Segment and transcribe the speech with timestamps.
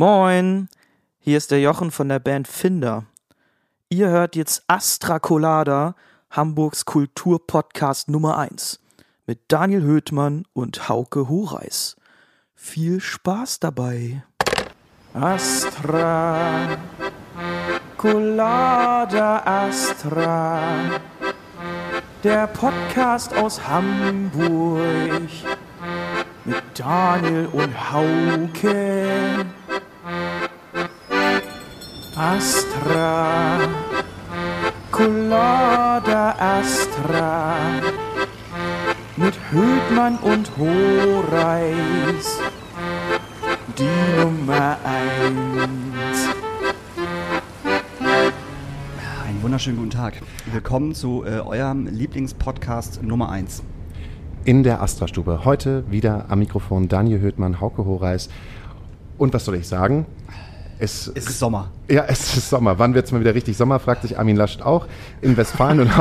[0.00, 0.70] Moin,
[1.18, 3.04] hier ist der Jochen von der Band Finder.
[3.90, 5.94] Ihr hört jetzt Astra Colada,
[6.30, 8.80] Hamburgs Kulturpodcast Nummer 1
[9.26, 11.96] mit Daniel Höthmann und Hauke Horeis.
[12.54, 14.24] Viel Spaß dabei.
[15.12, 16.78] Astra
[17.98, 20.62] Colada Astra,
[22.24, 25.28] der Podcast aus Hamburg
[26.46, 28.99] mit Daniel und Hauke.
[32.22, 33.60] Astra,
[34.90, 37.56] Colada Astra,
[39.16, 42.38] mit Hödmann und Horeis,
[43.78, 46.28] die Nummer eins.
[49.26, 50.20] Einen wunderschönen guten Tag.
[50.52, 53.62] Willkommen zu äh, eurem Lieblingspodcast Nummer 1.
[54.44, 55.46] in der Astra-Stube.
[55.46, 58.28] Heute wieder am Mikrofon Daniel Höthmann, Hauke Horeis.
[59.16, 60.04] Und was soll ich sagen?
[60.78, 61.70] Es, Es ist Sommer.
[61.90, 62.78] Ja, es ist Sommer.
[62.78, 64.86] Wann wird es mal wieder richtig Sommer, fragt sich Armin Lascht auch.
[65.20, 65.90] In Westfalen und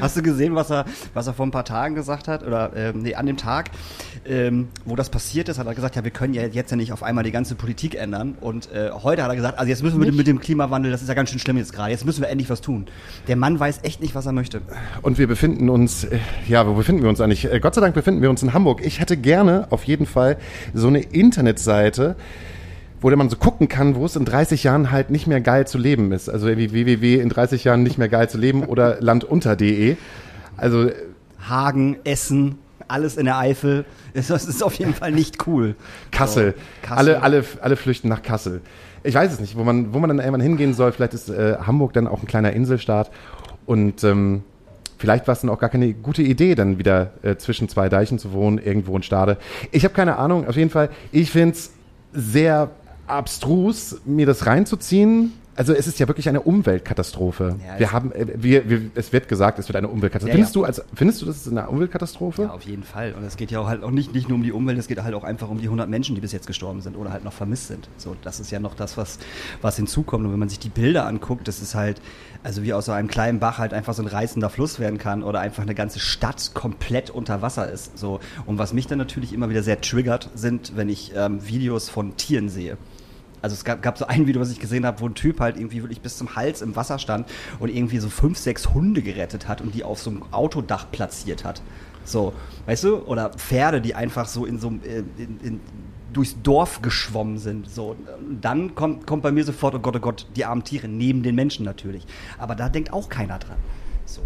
[0.00, 2.42] Hast du gesehen, was er, was er vor ein paar Tagen gesagt hat?
[2.42, 3.70] Oder ähm, nee, an dem Tag,
[4.26, 6.92] ähm, wo das passiert ist, hat er gesagt, ja, wir können ja jetzt ja nicht
[6.92, 8.36] auf einmal die ganze Politik ändern.
[8.40, 11.02] Und äh, heute hat er gesagt, also jetzt müssen wir mit, mit dem Klimawandel, das
[11.02, 12.86] ist ja ganz schön schlimm jetzt gerade, jetzt müssen wir endlich was tun.
[13.28, 14.62] Der Mann weiß echt nicht, was er möchte.
[15.02, 17.52] Und wir befinden uns, äh, ja, wo befinden wir uns eigentlich?
[17.52, 18.80] Äh, Gott sei Dank befinden wir uns in Hamburg.
[18.84, 20.38] Ich hätte gerne auf jeden Fall
[20.72, 22.16] so eine Internetseite,
[23.00, 25.78] wo man so gucken kann, wo es in 30 Jahren halt nicht mehr geil zu
[25.78, 26.28] leben ist.
[26.28, 29.96] Also irgendwie www in 30 Jahren nicht mehr geil zu leben oder landunter.de.
[30.56, 30.90] Also
[31.48, 32.58] Hagen, Essen,
[32.88, 33.84] alles in der Eifel.
[34.14, 35.76] Das ist auf jeden Fall nicht cool.
[36.10, 36.54] Kassel.
[36.56, 36.96] So, Kassel.
[36.98, 38.62] Alle, alle, alle flüchten nach Kassel.
[39.02, 40.92] Ich weiß es nicht, wo man, wo man dann irgendwann hingehen soll.
[40.92, 43.10] Vielleicht ist äh, Hamburg dann auch ein kleiner Inselstaat.
[43.66, 44.42] Und ähm,
[44.98, 48.18] vielleicht war es dann auch gar keine gute Idee, dann wieder äh, zwischen zwei Deichen
[48.18, 49.36] zu wohnen, irgendwo in Stade.
[49.70, 50.48] Ich habe keine Ahnung.
[50.48, 51.72] Auf jeden Fall, ich finde es
[52.12, 52.70] sehr
[53.06, 55.32] abstrus, mir das reinzuziehen.
[55.58, 57.56] Also es ist ja wirklich eine Umweltkatastrophe.
[57.66, 60.28] Ja, wir es- haben, äh, wir, wir, es wird gesagt, es wird eine Umweltkatastrophe.
[60.28, 60.60] Ja, findest ja.
[60.60, 62.42] du, als, findest du, das ist eine Umweltkatastrophe?
[62.42, 63.14] Ja, auf jeden Fall.
[63.14, 65.02] Und es geht ja auch halt auch nicht, nicht nur um die Umwelt, es geht
[65.02, 67.32] halt auch einfach um die 100 Menschen, die bis jetzt gestorben sind oder halt noch
[67.32, 67.88] vermisst sind.
[67.96, 69.18] So, das ist ja noch das, was,
[69.62, 70.26] was hinzukommt.
[70.26, 72.02] Und wenn man sich die Bilder anguckt, das ist halt,
[72.42, 75.22] also wie aus so einem kleinen Bach halt einfach so ein reißender Fluss werden kann
[75.22, 77.96] oder einfach eine ganze Stadt komplett unter Wasser ist.
[77.98, 78.20] So.
[78.44, 82.14] Und was mich dann natürlich immer wieder sehr triggert, sind, wenn ich ähm, Videos von
[82.18, 82.76] Tieren sehe.
[83.46, 85.56] Also es gab, gab so ein Video, was ich gesehen habe, wo ein Typ halt
[85.56, 87.28] irgendwie wirklich bis zum Hals im Wasser stand
[87.60, 91.44] und irgendwie so fünf, sechs Hunde gerettet hat und die auf so einem Autodach platziert
[91.44, 91.62] hat.
[92.04, 92.32] So,
[92.66, 92.96] weißt du?
[93.04, 95.60] Oder Pferde, die einfach so in so einem, äh, in, in,
[96.12, 97.70] durchs Dorf geschwommen sind.
[97.70, 97.94] So,
[98.40, 101.36] dann kommt, kommt bei mir sofort, oh Gott, oh Gott, die armen Tiere, neben den
[101.36, 102.04] Menschen natürlich.
[102.38, 103.58] Aber da denkt auch keiner dran.
[104.06, 104.22] So.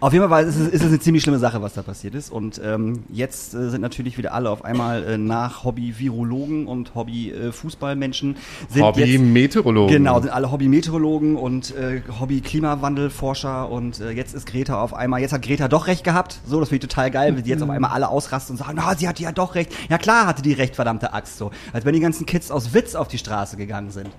[0.00, 2.30] Auf jeden Fall ist es, ist es eine ziemlich schlimme Sache, was da passiert ist.
[2.30, 8.36] Und ähm, jetzt äh, sind natürlich wieder alle auf einmal äh, nach Hobby-Virologen und Hobby-Fußballmenschen.
[8.78, 9.94] Hobby-Meteorologen.
[9.94, 13.70] Genau, sind alle Hobby-Meteorologen und äh, Hobby-Klimawandelforscher.
[13.70, 16.40] Und äh, jetzt ist Greta auf einmal, jetzt hat Greta doch recht gehabt.
[16.46, 18.74] So, das finde ich total geil, wie die jetzt auf einmal alle ausrasten und sagen,
[18.76, 19.72] na, sie hatte ja doch recht.
[19.88, 21.38] Ja klar hatte die recht, verdammte Axt.
[21.38, 24.10] So, als wenn die ganzen Kids aus Witz auf die Straße gegangen sind.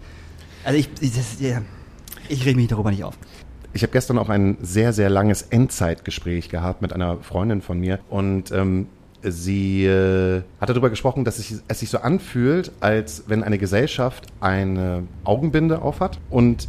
[0.64, 1.62] Also ich, ich, das, ja,
[2.30, 3.18] ich reg mich darüber nicht auf.
[3.78, 8.00] Ich habe gestern auch ein sehr, sehr langes Endzeitgespräch gehabt mit einer Freundin von mir
[8.10, 8.88] und ähm,
[9.22, 14.26] sie äh, hat darüber gesprochen, dass sich, es sich so anfühlt, als wenn eine Gesellschaft
[14.42, 16.68] eine Augenbinde aufhat und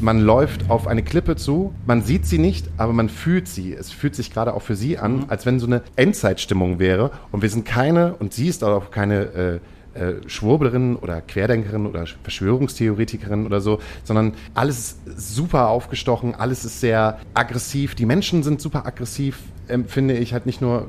[0.00, 3.72] man läuft auf eine Klippe zu, man sieht sie nicht, aber man fühlt sie.
[3.72, 7.12] Es fühlt sich gerade auch für sie an, als wenn so eine Endzeitstimmung wäre.
[7.30, 9.60] Und wir sind keine, und sie ist auch keine äh,
[9.94, 16.80] äh, Schwurblerin oder Querdenkerin oder Verschwörungstheoretikerin oder so, sondern alles ist super aufgestochen, alles ist
[16.80, 17.94] sehr aggressiv.
[17.94, 20.88] Die Menschen sind super aggressiv, empfinde ich halt nicht nur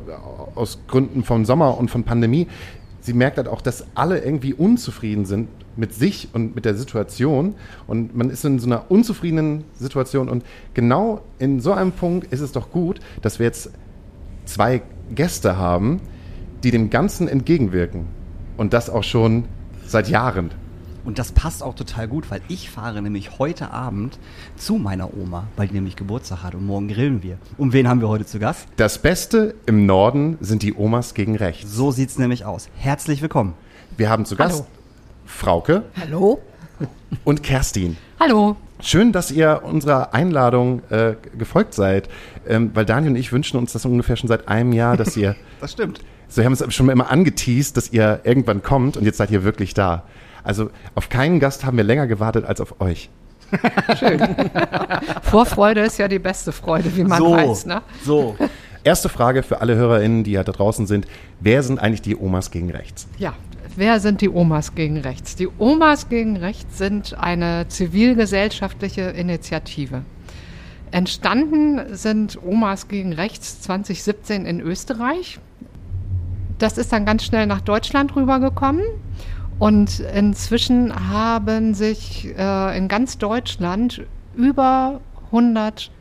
[0.55, 2.47] aus Gründen vom Sommer und von Pandemie.
[3.01, 7.53] Sie merkt halt auch, dass alle irgendwie unzufrieden sind mit sich und mit der Situation
[7.85, 10.43] und man ist in so einer unzufriedenen Situation und
[10.73, 13.69] genau in so einem Punkt ist es doch gut, dass wir jetzt
[14.45, 14.81] zwei
[15.13, 16.01] Gäste haben,
[16.63, 18.07] die dem Ganzen entgegenwirken.
[18.57, 19.45] Und das auch schon
[19.85, 20.51] seit Jahren.
[21.03, 24.17] Und das passt auch total gut, weil ich fahre nämlich heute Abend
[24.55, 27.37] zu meiner Oma, weil die nämlich Geburtstag hat und morgen grillen wir.
[27.57, 28.67] Und wen haben wir heute zu Gast?
[28.77, 31.71] Das Beste im Norden sind die Omas gegen rechts.
[31.71, 32.69] So sieht's nämlich aus.
[32.77, 33.53] Herzlich willkommen.
[33.97, 34.67] Wir haben zu Gast Hallo.
[35.25, 36.39] Frauke Hallo?
[37.23, 37.97] und Kerstin.
[38.19, 38.55] Hallo.
[38.79, 42.09] Schön, dass ihr unserer Einladung äh, gefolgt seid,
[42.47, 45.35] ähm, weil Daniel und ich wünschen uns das ungefähr schon seit einem Jahr, dass ihr,
[45.61, 46.01] Das stimmt.
[46.27, 49.43] So wir haben es schon immer angeteased, dass ihr irgendwann kommt und jetzt seid ihr
[49.43, 50.03] wirklich da.
[50.43, 53.09] Also auf keinen Gast haben wir länger gewartet als auf euch.
[53.99, 54.19] Schön.
[55.23, 57.65] Vorfreude ist ja die beste Freude, wie man so, weiß.
[57.65, 57.81] Ne?
[58.03, 58.35] so.
[58.83, 61.07] Erste Frage für alle HörerInnen, die ja da draußen sind.
[61.39, 63.07] Wer sind eigentlich die Omas gegen Rechts?
[63.17, 63.33] Ja,
[63.75, 65.35] wer sind die Omas gegen Rechts?
[65.35, 70.03] Die Omas gegen Rechts sind eine zivilgesellschaftliche Initiative.
[70.91, 75.39] Entstanden sind Omas gegen Rechts 2017 in Österreich.
[76.57, 78.83] Das ist dann ganz schnell nach Deutschland rübergekommen.
[79.57, 84.03] Und inzwischen haben sich äh, in ganz Deutschland
[84.35, 85.91] über 100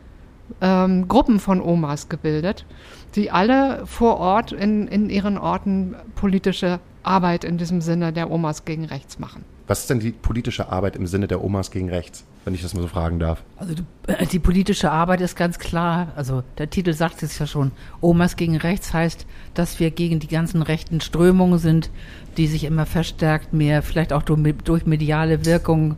[0.60, 2.66] ähm, Gruppen von Omas gebildet,
[3.14, 8.64] die alle vor Ort in, in ihren Orten politische Arbeit in diesem Sinne der Omas
[8.64, 9.44] gegen Rechts machen.
[9.66, 12.74] Was ist denn die politische Arbeit im Sinne der Omas gegen Rechts, wenn ich das
[12.74, 13.42] mal so fragen darf?
[13.56, 17.46] Also die, äh, die politische Arbeit ist ganz klar, also der Titel sagt es ja
[17.46, 21.90] schon, Omas gegen Rechts heißt, dass wir gegen die ganzen rechten Strömungen sind,
[22.36, 25.96] die sich immer verstärkt mehr, vielleicht auch durch, durch mediale Wirkung,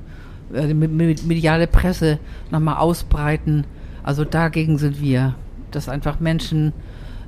[0.54, 2.18] äh, mediale Presse
[2.50, 3.64] nochmal ausbreiten.
[4.02, 5.34] Also dagegen sind wir,
[5.72, 6.72] dass einfach Menschen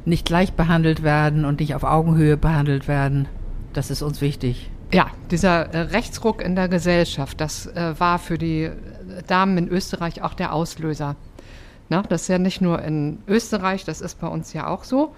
[0.04, 3.26] nicht gleich behandelt werden und nicht auf Augenhöhe behandelt werden.
[3.72, 4.70] Das ist uns wichtig.
[4.92, 8.70] Ja, dieser äh, Rechtsruck in der Gesellschaft, das äh, war für die
[9.26, 11.16] Damen in Österreich auch der Auslöser.
[11.88, 15.14] Na, das ist ja nicht nur in Österreich, das ist bei uns ja auch so.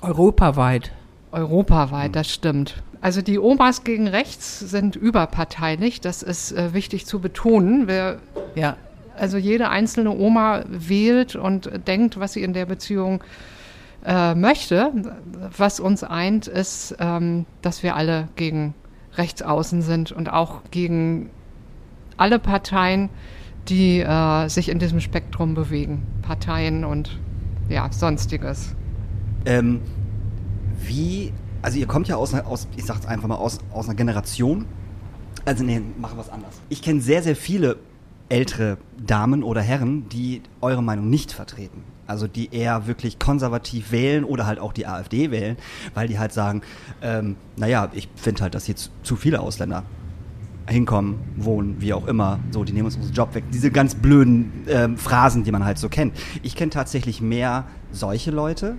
[0.00, 0.92] Europaweit.
[1.30, 2.82] Europaweit, das stimmt.
[3.00, 7.88] Also die Omas gegen rechts sind überparteilich, das ist äh, wichtig zu betonen.
[7.88, 8.18] Wir,
[8.54, 8.76] ja.
[9.16, 13.22] Also jede einzelne Oma wählt und denkt, was sie in der Beziehung
[14.04, 14.92] äh, möchte.
[15.56, 18.74] Was uns eint, ist, ähm, dass wir alle gegen
[19.16, 21.30] Rechtsaußen sind und auch gegen
[22.16, 23.08] alle Parteien,
[23.68, 26.06] die äh, sich in diesem Spektrum bewegen.
[26.22, 27.18] Parteien und
[27.68, 28.74] ja, sonstiges.
[29.44, 29.80] Ähm,
[30.78, 31.32] wie,
[31.62, 34.66] also ihr kommt ja aus, aus ich sag's einfach mal, aus, aus einer Generation.
[35.44, 36.60] Also nee, machen wir es anders.
[36.68, 37.78] Ich kenne sehr, sehr viele
[38.28, 41.84] ältere Damen oder Herren, die eure Meinung nicht vertreten.
[42.06, 45.56] Also die eher wirklich konservativ wählen oder halt auch die AfD wählen,
[45.94, 46.62] weil die halt sagen,
[47.00, 49.84] ähm, naja, ich finde halt, dass hier zu, zu viele Ausländer
[50.72, 52.40] hinkommen, wohnen, wie auch immer.
[52.50, 53.44] So, die nehmen uns unseren Job weg.
[53.52, 56.14] Diese ganz blöden ähm, Phrasen, die man halt so kennt.
[56.42, 58.76] Ich kenne tatsächlich mehr solche Leute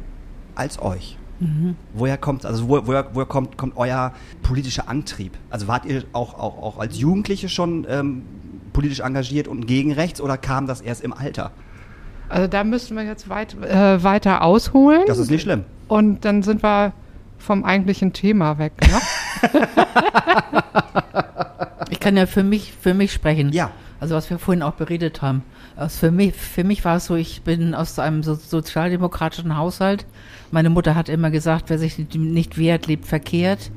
[0.56, 1.18] als euch.
[1.40, 1.76] Mhm.
[1.94, 5.38] Woher kommt, also wo, woher, woher kommt, kommt euer politischer Antrieb?
[5.50, 8.24] Also wart ihr auch, auch, auch als Jugendliche schon ähm,
[8.72, 11.52] politisch engagiert und gegen rechts oder kam das erst im Alter?
[12.30, 15.04] Also da müssen wir jetzt weit, äh, weiter ausholen.
[15.08, 15.66] Das ist nicht schlimm.
[15.88, 16.94] Und dann sind wir
[17.38, 18.74] vom eigentlichen Thema weg.
[18.82, 19.02] Ne?
[22.04, 23.54] ich kann ja für mich, für mich sprechen.
[23.54, 23.72] Ja.
[24.02, 25.44] Also was wir vorhin auch beredet haben.
[25.78, 30.06] Also für mich, für mich war es so, ich bin aus einem so sozialdemokratischen Haushalt.
[30.52, 33.72] Meine Mutter hat immer gesagt, wer sich nicht wehrt, lebt verkehrt.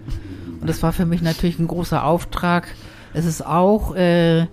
[0.61, 2.67] Und das war für mich natürlich ein großer Auftrag.
[3.15, 4.47] Es ist auch äh,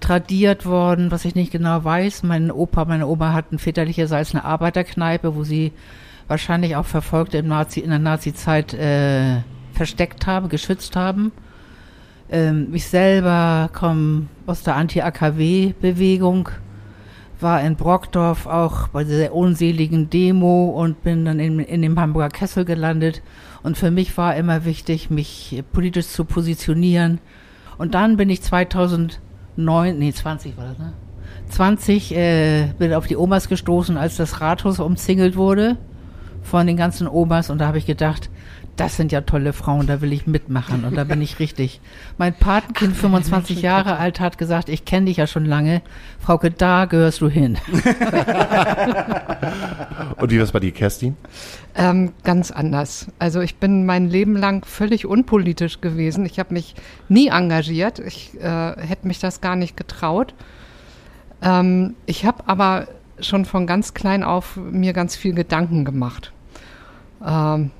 [0.00, 2.24] tradiert worden, was ich nicht genau weiß.
[2.24, 5.70] Mein Opa, meine Oma hatten väterlicherseits eine Arbeiterkneipe, wo sie
[6.26, 9.42] wahrscheinlich auch Verfolgte im Nazi, in der Nazi-Zeit äh,
[9.72, 11.30] versteckt haben, geschützt haben.
[12.32, 16.48] Ähm, ich selber komme aus der Anti-AKW-Bewegung,
[17.40, 22.30] war in Brockdorf auch bei dieser unseligen Demo und bin dann in, in dem Hamburger
[22.30, 23.22] Kessel gelandet.
[23.62, 27.20] Und für mich war immer wichtig, mich politisch zu positionieren.
[27.76, 29.20] Und dann bin ich 2000
[29.56, 30.92] neun, nee, 20 war das, ne?
[31.50, 35.76] 20 äh, bin auf die Omas gestoßen, als das Rathaus umzingelt wurde
[36.42, 38.30] von den ganzen Omas und da habe ich gedacht,
[38.76, 41.80] das sind ja tolle Frauen, da will ich mitmachen und da bin ich richtig.
[42.16, 45.82] Mein Patenkind, Ach, 25 Jahre alt, hat gesagt, ich kenne dich ja schon lange,
[46.18, 47.58] Frauke, da gehörst du hin.
[50.16, 51.16] und wie war es bei dir, Kerstin?
[51.74, 53.08] Ähm, ganz anders.
[53.18, 56.24] Also ich bin mein Leben lang völlig unpolitisch gewesen.
[56.24, 56.74] Ich habe mich
[57.08, 57.98] nie engagiert.
[57.98, 60.34] Ich äh, hätte mich das gar nicht getraut.
[61.42, 62.88] Ähm, ich habe aber
[63.20, 66.32] schon von ganz klein auf mir ganz viel Gedanken gemacht.
[67.24, 67.70] Ähm,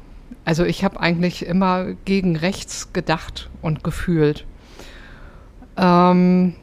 [0.45, 4.45] also ich habe eigentlich immer gegen rechts gedacht und gefühlt.
[5.77, 6.55] Ähm,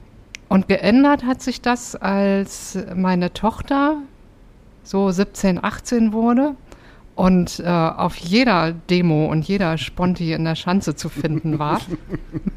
[0.49, 3.97] und geändert hat sich das, als meine Tochter
[4.83, 6.55] so 17, 18 wurde
[7.15, 11.79] und äh, auf jeder Demo und jeder Sponti in der Schanze zu finden war.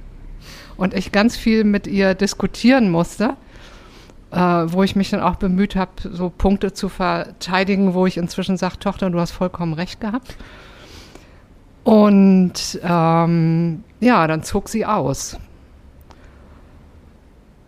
[0.76, 3.36] und ich ganz viel mit ihr diskutieren musste,
[4.30, 8.56] äh, wo ich mich dann auch bemüht habe, so Punkte zu verteidigen, wo ich inzwischen
[8.56, 10.36] sage, Tochter, du hast vollkommen recht gehabt.
[11.84, 15.38] Und ähm, ja, dann zog sie aus.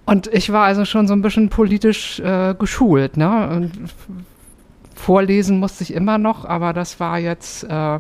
[0.06, 3.16] Und ich war also schon so ein bisschen politisch äh, geschult.
[3.16, 3.48] Ne?
[3.48, 3.72] Und
[4.94, 7.96] vorlesen musste ich immer noch, aber das war jetzt äh,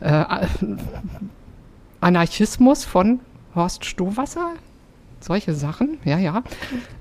[0.00, 0.24] äh,
[2.00, 3.20] Anarchismus von
[3.54, 4.52] Horst Stohwasser.
[5.20, 6.42] Solche Sachen, ja, ja.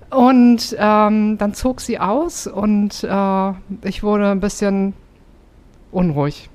[0.10, 3.52] Und ähm, dann zog sie aus und äh,
[3.84, 4.94] ich wurde ein bisschen
[5.92, 6.50] unruhig.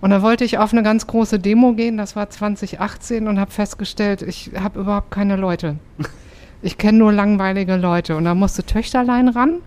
[0.00, 3.50] Und da wollte ich auf eine ganz große Demo gehen, das war 2018 und habe
[3.50, 5.76] festgestellt, ich habe überhaupt keine Leute.
[6.60, 8.16] Ich kenne nur langweilige Leute.
[8.16, 9.58] Und da musste Töchterlein ran.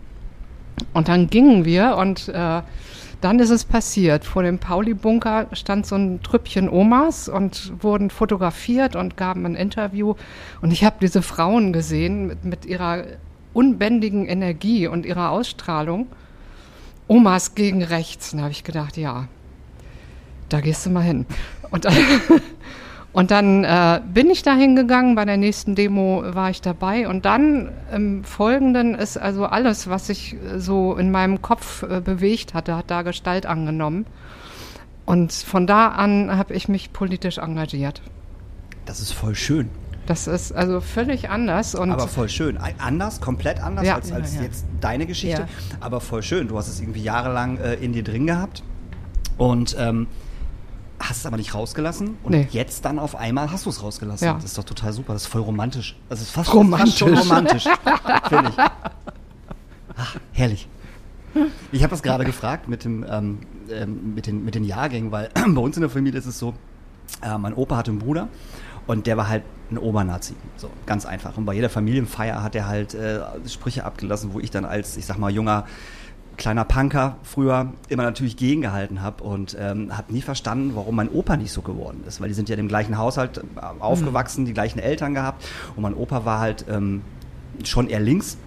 [0.93, 2.61] Und dann gingen wir und äh,
[3.21, 4.25] dann ist es passiert.
[4.25, 10.15] Vor dem Pauli-Bunker stand so ein Trüppchen Omas und wurden fotografiert und gaben ein Interview.
[10.61, 13.03] Und ich habe diese Frauen gesehen mit, mit ihrer
[13.53, 16.07] unbändigen Energie und ihrer Ausstrahlung.
[17.07, 18.33] Omas gegen rechts.
[18.33, 19.27] Und da habe ich gedacht, ja,
[20.53, 21.25] da gehst du mal hin.
[21.69, 21.95] Und dann,
[23.13, 27.25] und dann äh, bin ich da hingegangen, bei der nächsten Demo war ich dabei und
[27.25, 32.75] dann im Folgenden ist also alles, was sich so in meinem Kopf äh, bewegt hatte,
[32.75, 34.05] hat da Gestalt angenommen.
[35.05, 38.01] Und von da an habe ich mich politisch engagiert.
[38.85, 39.69] Das ist voll schön.
[40.05, 41.75] Das ist also völlig anders.
[41.75, 42.57] Und aber voll schön.
[42.79, 43.95] Anders, komplett anders Ja.
[43.95, 44.45] als, als Ja, ja.
[44.47, 45.47] jetzt deine Geschichte.
[45.79, 46.47] Aber voll schön.
[46.47, 48.63] Du hast es irgendwie jahrelang äh, in dir drin gehabt
[49.37, 50.07] und ähm,
[51.01, 52.17] hast es aber nicht rausgelassen.
[52.23, 52.47] Und Nee.
[52.51, 54.25] jetzt dann auf einmal hast du es rausgelassen.
[54.25, 54.33] Ja.
[54.35, 55.13] Das ist doch total super.
[55.13, 55.95] Das ist voll romantisch.
[56.09, 56.89] Das ist fast, Romantisch.
[56.89, 57.63] fast schon romantisch.
[58.29, 58.55] Finde ich.
[59.97, 60.67] Ach, herrlich.
[61.71, 63.39] Ich habe das gerade gefragt mit, dem, ähm,
[63.69, 66.53] ähm, mit, den, mit den Jahrgängen, weil bei uns in der Familie ist es so,
[67.21, 68.27] äh, mein Opa hatte einen Bruder
[68.87, 70.35] und der war halt ein Obernazi.
[70.57, 71.37] So, ganz einfach.
[71.37, 75.05] Und bei jeder Familienfeier hat er halt äh, Sprüche abgelassen, wo ich dann als, ich
[75.05, 75.65] sag mal, junger
[76.37, 81.37] kleiner Punker früher immer natürlich gegengehalten habe und ähm, habe nie verstanden, warum mein Opa
[81.37, 83.41] nicht so geworden ist, weil die sind ja im gleichen Haushalt äh,
[83.79, 85.45] aufgewachsen, die gleichen Eltern gehabt
[85.75, 87.01] und mein Opa war halt ähm,
[87.63, 88.37] schon eher links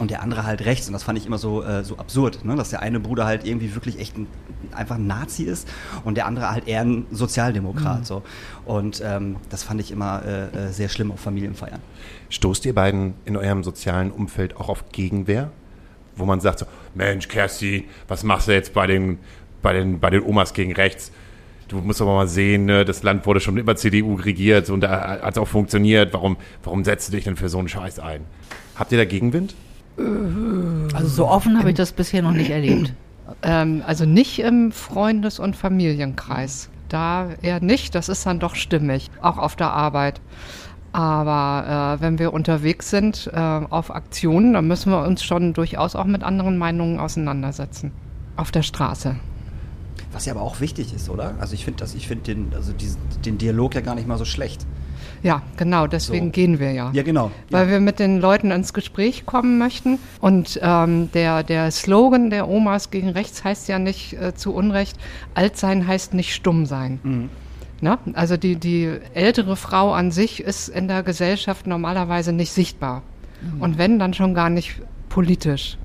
[0.00, 0.88] und der andere halt rechts.
[0.88, 2.56] Und das fand ich immer so, äh, so absurd, ne?
[2.56, 4.26] dass der eine Bruder halt irgendwie wirklich echt ein,
[4.72, 5.68] einfach ein Nazi ist
[6.04, 8.06] und der andere halt eher ein Sozialdemokrat.
[8.06, 8.22] So.
[8.64, 11.80] Und ähm, das fand ich immer äh, äh, sehr schlimm auf Familienfeiern.
[12.30, 15.50] Stoßt ihr beiden in eurem sozialen Umfeld auch auf Gegenwehr?
[16.16, 19.18] Wo man sagt so, Mensch, Kerstin, was machst du jetzt bei den,
[19.62, 21.12] bei den, bei den Omas gegen rechts?
[21.68, 25.20] Du musst aber mal sehen, ne, das Land wurde schon immer CDU regiert und da
[25.22, 26.12] hat es auch funktioniert.
[26.12, 28.22] Warum, warum setzt du dich denn für so einen Scheiß ein?
[28.74, 29.54] Habt ihr da Gegenwind?
[30.94, 32.92] Also so offen habe ich das bisher noch nicht erlebt.
[33.42, 36.70] Ähm, also nicht im Freundes- und Familienkreis.
[36.88, 40.20] Da eher nicht, das ist dann doch stimmig, auch auf der Arbeit.
[40.92, 45.94] Aber äh, wenn wir unterwegs sind äh, auf Aktionen, dann müssen wir uns schon durchaus
[45.94, 47.92] auch mit anderen Meinungen auseinandersetzen.
[48.36, 49.16] Auf der Straße.
[50.12, 51.34] Was ja aber auch wichtig ist, oder?
[51.38, 54.66] Also ich finde finde den, also diesen, den Dialog ja gar nicht mal so schlecht.
[55.22, 56.32] Ja, genau, deswegen So.
[56.32, 56.90] gehen wir ja.
[56.92, 57.30] Ja, genau.
[57.50, 57.72] Weil ja.
[57.72, 59.98] wir mit den Leuten ins Gespräch kommen möchten.
[60.20, 64.98] Und ähm, der, der Slogan der Omas gegen rechts heißt ja nicht äh, zu Unrecht,
[65.34, 67.00] alt sein heißt nicht stumm sein.
[67.02, 67.28] Mhm.
[67.80, 67.98] Ne?
[68.14, 73.02] Also die, die ältere Frau an sich ist in der Gesellschaft normalerweise nicht sichtbar.
[73.58, 75.78] Und wenn, dann schon gar nicht politisch.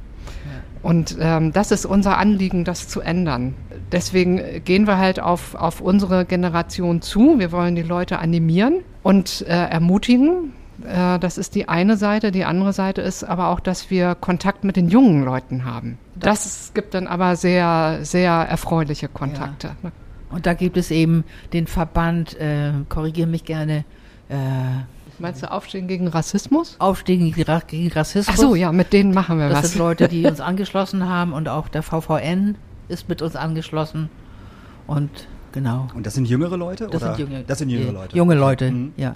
[0.83, 3.55] Und ähm, das ist unser Anliegen, das zu ändern.
[3.91, 7.39] Deswegen gehen wir halt auf, auf unsere Generation zu.
[7.39, 10.53] Wir wollen die Leute animieren und äh, ermutigen.
[10.85, 12.31] Äh, das ist die eine Seite.
[12.31, 15.97] Die andere Seite ist aber auch, dass wir Kontakt mit den jungen Leuten haben.
[16.15, 19.71] Das gibt dann aber sehr, sehr erfreuliche Kontakte.
[19.81, 19.91] ne?
[20.31, 23.85] Und da gibt es eben den Verband, äh, korrigiere mich gerne,
[24.29, 24.35] äh,
[25.17, 26.75] Meinst du Aufstehen gegen Rassismus?
[26.79, 28.35] Aufstehen gegen, Ra- gegen Rassismus.
[28.37, 29.71] Ach so, ja, mit denen machen wir Das was.
[29.71, 32.57] sind Leute, die uns angeschlossen haben und auch der VVN
[32.89, 34.09] ist mit uns angeschlossen.
[34.87, 35.09] Und
[35.53, 35.87] genau.
[35.95, 36.87] Und das sind jüngere Leute?
[36.87, 37.15] Das oder?
[37.15, 38.17] sind junge, das sind jüngere äh, Leute.
[38.17, 38.93] Junge Leute, Mhm.
[38.97, 39.15] ja.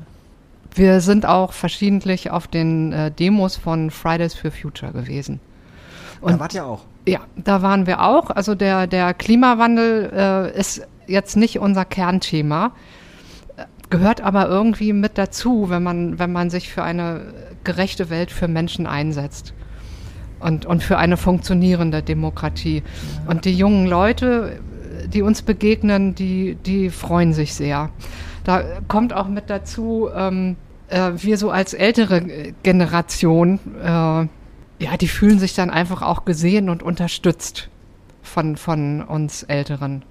[0.73, 5.39] Wir sind auch verschiedentlich auf den äh, Demos von Fridays for Future gewesen.
[6.21, 6.83] da wart ihr auch.
[7.07, 8.29] Ja, da waren wir auch.
[8.29, 10.11] Also der, der Klimawandel
[10.53, 12.71] äh, ist jetzt nicht unser Kernthema,
[13.89, 18.47] gehört aber irgendwie mit dazu, wenn man, wenn man sich für eine gerechte Welt für
[18.47, 19.53] Menschen einsetzt.
[20.39, 22.81] Und, und für eine funktionierende Demokratie.
[23.27, 24.61] Und die jungen Leute,
[25.13, 27.89] die uns begegnen, die, die freuen sich sehr.
[28.45, 30.55] Da kommt auch mit dazu, ähm,
[30.87, 36.69] äh, wir so als ältere Generation, äh, ja, die fühlen sich dann einfach auch gesehen
[36.69, 37.67] und unterstützt
[38.21, 40.03] von, von uns Älteren.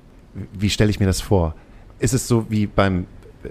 [0.52, 1.54] Wie stelle ich mir das vor?
[1.98, 3.06] Ist es so wie beim,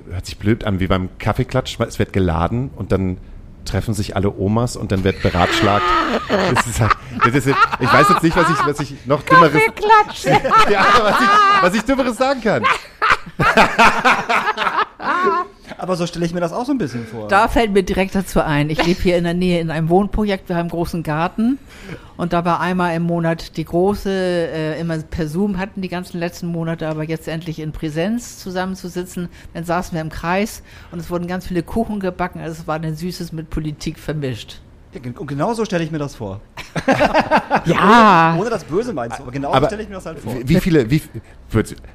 [0.09, 3.17] hört sich blöd an, wie beim Kaffeeklatsch, es wird geladen und dann
[3.65, 5.83] treffen sich alle Omas und dann wird beratschlagt.
[6.29, 9.61] Das ist halt, das ist, ich weiß jetzt nicht, was ich, was ich noch dümmeres,
[10.69, 11.29] ja, was ich,
[11.61, 12.63] was ich dümmeres sagen kann.
[15.77, 17.27] Aber so stelle ich mir das auch so ein bisschen vor.
[17.27, 18.69] Da fällt mir direkt dazu ein.
[18.69, 20.49] Ich lebe hier in der Nähe in einem Wohnprojekt.
[20.49, 21.59] Wir haben einen großen Garten.
[22.17, 26.19] Und da war einmal im Monat die große, äh, immer per Zoom hatten die ganzen
[26.19, 29.29] letzten Monate, aber jetzt endlich in Präsenz zusammenzusitzen.
[29.53, 32.41] Dann saßen wir im Kreis und es wurden ganz viele Kuchen gebacken.
[32.41, 34.61] Also es war ein Süßes mit Politik vermischt.
[35.19, 36.41] Und genau so stelle ich mir das vor.
[37.65, 40.33] Ja, Ohne das Böse meinst du, aber genau so stelle ich mir das halt vor.
[40.33, 41.01] Wie, wie viele, wie,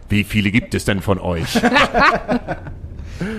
[0.09, 1.61] wie viele gibt es denn von euch?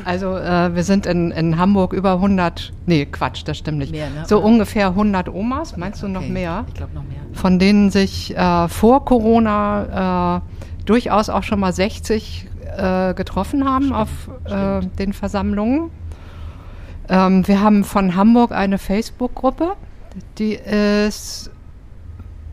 [0.06, 3.92] also äh, wir sind in, in Hamburg über 100, nee, Quatsch, das stimmt nicht.
[3.92, 4.24] Mehr, ne?
[4.26, 6.32] So ungefähr 100 Omas, meinst du noch Okay.
[6.32, 6.66] mehr?
[6.68, 7.20] Ich glaube noch mehr.
[7.34, 12.48] Von denen sich äh, vor Corona äh, durchaus auch schon mal 60
[12.78, 14.10] äh, getroffen haben auf
[14.46, 15.90] äh, den Versammlungen.
[17.10, 19.76] Ähm, wir haben von Hamburg eine Facebook-Gruppe,
[20.38, 21.50] die ist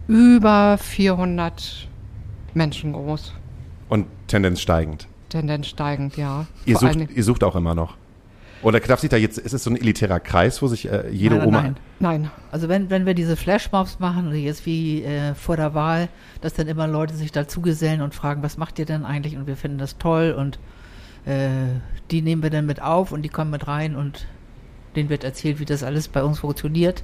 [0.08, 1.87] über 400
[2.54, 3.32] Menschen groß.
[3.88, 5.06] Und Tendenz steigend.
[5.30, 6.46] Tendenz steigend, ja.
[6.66, 7.96] Ihr sucht, ihr sucht auch immer noch.
[8.62, 11.37] Oder darf sich da jetzt, ist es so ein elitärer Kreis, wo sich äh, jede
[11.37, 11.62] nein, nein, Oma.
[11.62, 11.76] Nein.
[12.00, 16.08] Nein, Also wenn, wenn wir diese Flashmobs machen, oder jetzt wie äh, vor der Wahl,
[16.42, 19.37] dass dann immer Leute sich dazugesellen und fragen, was macht ihr denn eigentlich?
[19.38, 20.58] Und wir finden das toll und
[21.25, 21.49] äh,
[22.10, 24.26] die nehmen wir dann mit auf und die kommen mit rein und
[24.94, 27.02] denen wird erzählt, wie das alles bei uns funktioniert.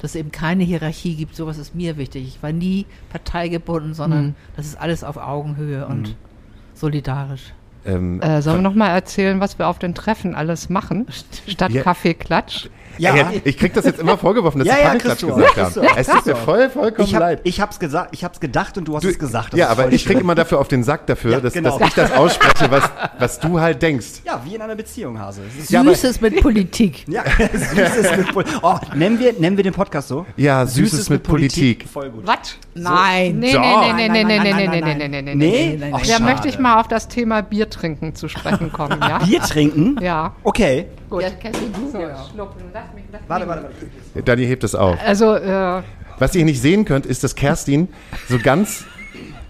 [0.00, 2.24] Dass es eben keine Hierarchie gibt, sowas ist mir wichtig.
[2.28, 4.34] Ich war nie parteigebunden, sondern Mhm.
[4.56, 6.14] das ist alles auf Augenhöhe und
[6.78, 7.57] solidarisch.
[7.88, 11.06] Ähm, äh, sollen wir noch mal erzählen, was wir auf den Treffen alles machen?
[11.46, 11.82] Statt Ja.
[11.82, 12.68] Kaffeeklatsch.
[13.00, 15.82] Ja, ja, ich krieg das jetzt immer vorgeworfen, dass Ja, sie ja, Kaffeeklatsch gesagt du
[15.82, 17.40] auch, Es tut mir voll, vollkommen ich, hab, leid.
[17.44, 19.52] ich hab's gesagt, ich hab's gedacht und du hast Du- es gesagt.
[19.52, 20.22] Das ja, aber ich krieg schön.
[20.22, 21.78] immer dafür auf den Sack dafür, Ja, dass, genau.
[21.78, 22.90] dass ich das ausspreche, was,
[23.20, 24.22] was du halt denkst.
[24.24, 25.42] Ja, wie in einer Beziehung, Hase.
[25.68, 27.04] Ja, Süßes mit Politik.
[27.06, 28.58] Ja, süßes mit Politik.
[28.62, 30.26] Oh, nennen wir, nennen wir den Podcast so?
[30.36, 31.86] Ja, Süßes mit Politik.
[31.88, 32.26] Voll gut.
[32.26, 32.56] Was?
[32.74, 33.38] Nein.
[33.38, 33.60] Nee, Doch.
[33.60, 35.10] nee, nee, nee, nee, Nein, nee, nein, nee, nein, nee, nein, nee, nein.
[35.10, 35.76] nee, nee, nee, Nee?
[35.78, 36.08] nein, Ach, nein.
[36.08, 36.24] Da schade.
[36.24, 39.18] möchte ich mal auf das Thema Bier trinken zu sprechen kommen, ja?
[39.24, 39.98] Bier trinken?
[40.00, 40.34] Ja.
[40.42, 40.86] Okay.
[41.10, 41.22] Gut.
[41.22, 42.24] Ja, kennst du So, ja.
[42.32, 42.62] schlucken.
[42.72, 44.22] Lass mich, lass Warte, warte, warte.
[44.24, 44.98] Dani hebt es auf.
[45.04, 45.82] Also, äh,
[46.18, 47.88] Was ihr nicht sehen könnt, ist, dass Kerstin
[48.28, 48.84] so ganz,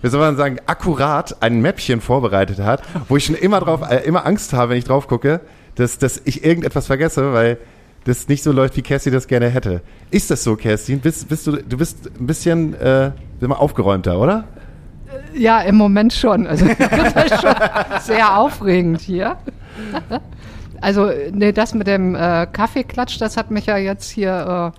[0.02, 4.04] wie soll man sagen, akkurat ein Mäppchen vorbereitet hat, wo ich schon immer drauf, äh,
[4.06, 5.40] immer Angst habe, wenn ich drauf gucke,
[5.76, 7.58] dass, dass ich irgendetwas vergesse, weil
[8.04, 9.82] das nicht so läuft, wie Kerstin das gerne hätte.
[10.10, 11.00] Ist das so, Kerstin?
[11.00, 13.10] Bist, bist du, du bist ein bisschen äh,
[13.48, 14.44] aufgeräumter, oder?
[15.34, 16.46] Ja, im Moment schon.
[16.46, 17.54] Also, das ist schon
[18.00, 19.36] sehr aufregend hier.
[20.80, 24.72] Also, nee, das mit dem äh, Kaffeeklatsch, das hat mich ja jetzt hier.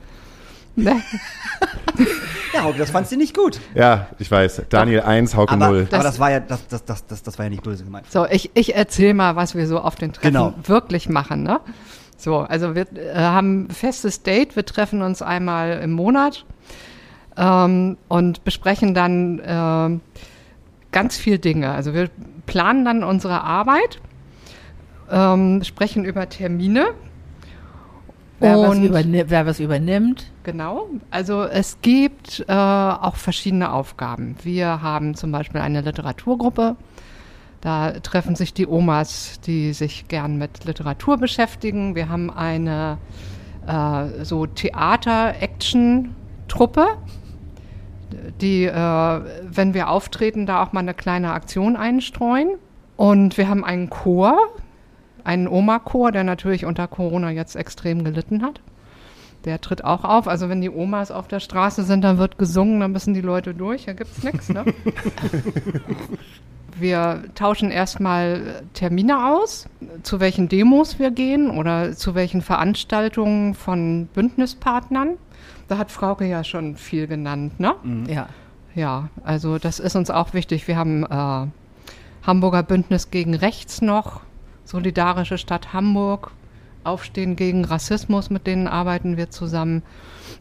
[0.78, 1.02] Äh, ne?
[2.54, 3.60] Ja, Hauke, das fandst du nicht gut.
[3.76, 4.64] Ja, ich weiß.
[4.70, 5.88] Daniel 1, Hauke Aber, 0.
[5.92, 8.12] aber das war ja, das, das, das, das, das war ja nicht böse gemeint.
[8.12, 10.54] So, ich, ich erzähle mal, was wir so auf den Treffen Genau.
[10.64, 11.44] wirklich machen.
[11.44, 11.60] Ne?
[12.18, 16.46] So, also wir äh, haben ein festes Date, wir treffen uns einmal im Monat
[17.38, 20.02] ähm, und besprechen dann ähm,
[20.92, 21.72] ganz viel Dinge.
[21.72, 22.10] Also wir
[22.46, 24.00] planen dann unsere Arbeit,
[25.12, 26.88] ähm, sprechen über Termine.
[28.42, 30.32] Wer was, Und- überni wer was übernimmt.
[30.44, 30.88] Genau.
[31.12, 34.36] Also es gibt äh, auch verschiedene Aufgaben.
[34.44, 36.76] Wir haben zum Beispiel eine Literaturgruppe.
[37.62, 41.96] Da treffen sich die Omas, die sich gern mit Literatur beschäftigen.
[41.96, 42.98] Wir haben eine
[43.68, 46.88] äh, so Theater-Action-Truppe,
[48.42, 52.58] die, äh, wenn wir auftreten, da auch mal eine kleine Aktion einstreuen.
[52.98, 54.38] Und wir haben einen Chor,
[55.24, 58.62] einen Oma-Chor, der natürlich unter Corona jetzt extrem gelitten hat.
[59.46, 60.28] Der tritt auch auf.
[60.28, 63.54] Also wenn die Omas auf der Straße sind, dann wird gesungen, dann müssen die Leute
[63.54, 63.86] durch.
[63.86, 64.50] Da gibt's nichts.
[64.50, 64.66] Ne?
[66.80, 69.68] Wir tauschen erstmal Termine aus,
[70.04, 75.18] zu welchen Demos wir gehen oder zu welchen Veranstaltungen von Bündnispartnern.
[75.70, 77.76] Da hat Frauke ja schon viel genannt, ne?
[78.08, 78.28] Ja.
[78.76, 80.68] Ja, also das ist uns auch wichtig.
[80.68, 81.48] Wir haben äh,
[82.28, 84.22] Hamburger Bündnis gegen Rechts noch,
[84.66, 86.32] Solidarische Stadt Hamburg,
[86.84, 89.84] Aufstehen gegen Rassismus, mit denen arbeiten wir zusammen.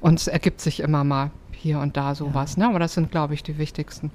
[0.00, 2.66] Und es ergibt sich immer mal hier und da sowas, ne?
[2.68, 4.10] Aber das sind, glaube ich, die wichtigsten.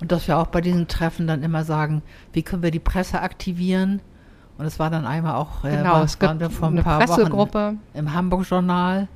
[0.00, 3.20] Und dass wir auch bei diesen Treffen dann immer sagen, wie können wir die Presse
[3.20, 4.00] aktivieren?
[4.58, 6.74] Und es war dann einmal auch, äh, Genau, war- es gibt waren wir vor ein
[6.74, 7.58] eine paar Pressegruppe.
[7.68, 9.08] Wochen im Hamburg-Journal.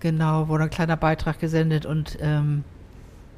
[0.00, 2.64] Genau, wurde ein kleiner Beitrag gesendet und ähm,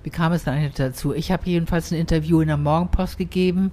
[0.02, 1.14] wie kam es dann eigentlich dazu?
[1.14, 3.72] Ich habe jedenfalls ein Interview in der Morgenpost gegeben,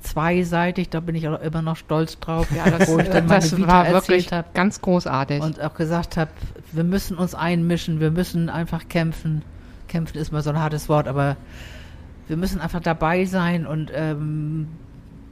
[0.00, 3.40] zweiseitig, da bin ich auch immer noch stolz drauf, Ja, das, wo ich dann meine
[3.40, 4.48] das Vita war wirklich habe.
[4.54, 5.42] ganz großartig.
[5.42, 6.30] Und auch gesagt habe,
[6.72, 9.42] wir müssen uns einmischen, wir müssen einfach kämpfen.
[9.88, 11.36] Kämpfen ist mal so ein hartes Wort, aber
[12.28, 14.68] wir müssen einfach dabei sein und ähm,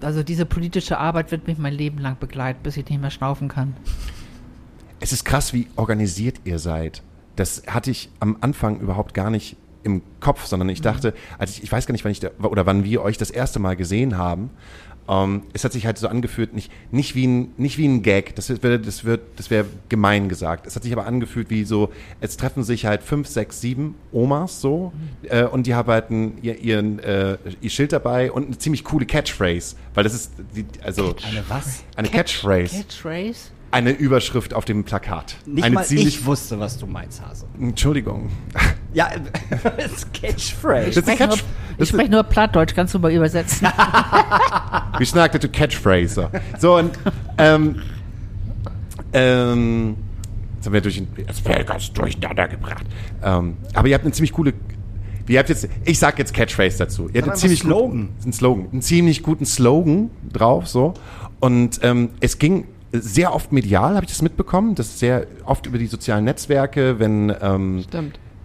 [0.02, 3.48] also diese politische Arbeit wird mich mein Leben lang begleiten, bis ich nicht mehr schnaufen
[3.48, 3.74] kann.
[5.00, 7.02] Es ist krass, wie organisiert ihr seid.
[7.36, 11.62] Das hatte ich am Anfang überhaupt gar nicht im Kopf, sondern ich dachte, also ich,
[11.62, 14.18] ich weiß gar nicht, wann ich da, oder wann wir euch das erste Mal gesehen
[14.18, 14.50] haben.
[15.08, 18.36] Ähm, es hat sich halt so angefühlt, nicht, nicht, wie, ein, nicht wie ein Gag,
[18.36, 20.66] das wird, das wird, das wäre gemein gesagt.
[20.66, 24.60] Es hat sich aber angefühlt wie so, es treffen sich halt fünf, sechs, sieben Omas
[24.60, 28.58] so äh, und die haben halt ein, ihr, ihren, äh, ihr Schild dabei und eine
[28.58, 31.82] ziemlich coole Catchphrase, weil das ist, die, also Eine was?
[31.96, 32.76] eine Catchphrase.
[32.76, 33.50] Catchphrase?
[33.70, 35.36] Eine Überschrift auf dem Plakat.
[35.46, 37.46] Nicht eine mal ich wusste, was du meinst, Hase.
[37.60, 38.30] Entschuldigung.
[38.92, 39.10] Ja,
[39.76, 40.86] das ist Catchphrase.
[40.86, 41.44] Das ist Ich Catch-
[41.78, 43.68] das spreche nur Plattdeutsch, kannst du mal übersetzen.
[44.98, 46.28] Wir schnackte to Catchphrase.
[46.58, 46.98] So, und
[47.38, 47.76] ähm,
[49.12, 49.96] ähm,
[50.56, 52.84] jetzt haben wir durch das wäre ganz durcheinander gebracht.
[53.22, 54.52] Ähm, aber ihr habt eine ziemlich coole.
[55.26, 57.08] Ihr habt jetzt, ich sag jetzt Catchphrase dazu.
[57.12, 57.90] Ihr habt einen ziemlich Slogan.
[58.08, 60.94] Guten, einen Slogan, einen ziemlich guten Slogan drauf, so.
[61.38, 64.74] Und ähm, es ging sehr oft medial, habe ich das mitbekommen.
[64.74, 67.84] Das ist sehr oft über die sozialen Netzwerke, wenn ähm,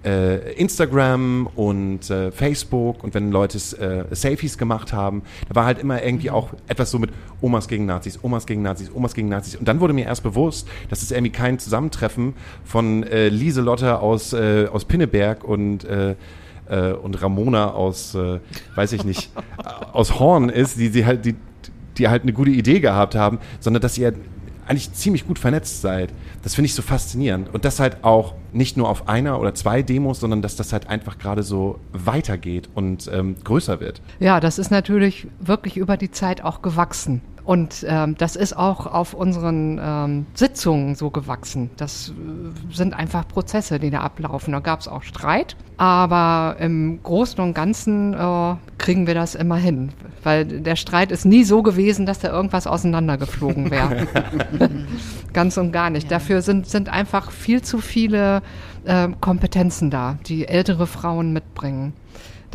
[0.05, 5.79] äh, Instagram und äh, Facebook und wenn Leute äh, Selfies gemacht haben, da war halt
[5.79, 7.09] immer irgendwie auch etwas so mit
[7.41, 9.55] Omas gegen Nazis, Omas gegen Nazis, Omas gegen Nazis.
[9.55, 14.33] Und dann wurde mir erst bewusst, dass es irgendwie kein Zusammentreffen von äh, Lieselotte aus,
[14.33, 16.15] äh, aus Pinneberg und äh,
[16.67, 18.39] äh, und Ramona aus, äh,
[18.75, 19.31] weiß ich nicht,
[19.93, 21.35] aus Horn ist, die sie halt, die,
[21.97, 24.13] die halt eine gute Idee gehabt haben, sondern dass ihr
[24.67, 26.11] eigentlich ziemlich gut vernetzt seid.
[26.43, 27.53] Das finde ich so faszinierend.
[27.53, 30.87] Und das halt auch nicht nur auf einer oder zwei Demos, sondern dass das halt
[30.87, 34.01] einfach gerade so weitergeht und ähm, größer wird.
[34.19, 37.21] Ja, das ist natürlich wirklich über die Zeit auch gewachsen.
[37.45, 41.69] Und ähm, das ist auch auf unseren ähm, Sitzungen so gewachsen.
[41.77, 44.51] Das äh, sind einfach Prozesse, die da ablaufen.
[44.51, 49.57] Da gab es auch Streit, aber im Großen und Ganzen äh, kriegen wir das immer
[49.57, 49.91] hin.
[50.23, 54.07] Weil der Streit ist nie so gewesen, dass da irgendwas auseinandergeflogen wäre.
[55.33, 56.09] Ganz und gar nicht.
[56.09, 58.41] Dafür sind, sind einfach viel zu viele
[58.85, 61.93] äh, Kompetenzen da, die ältere Frauen mitbringen.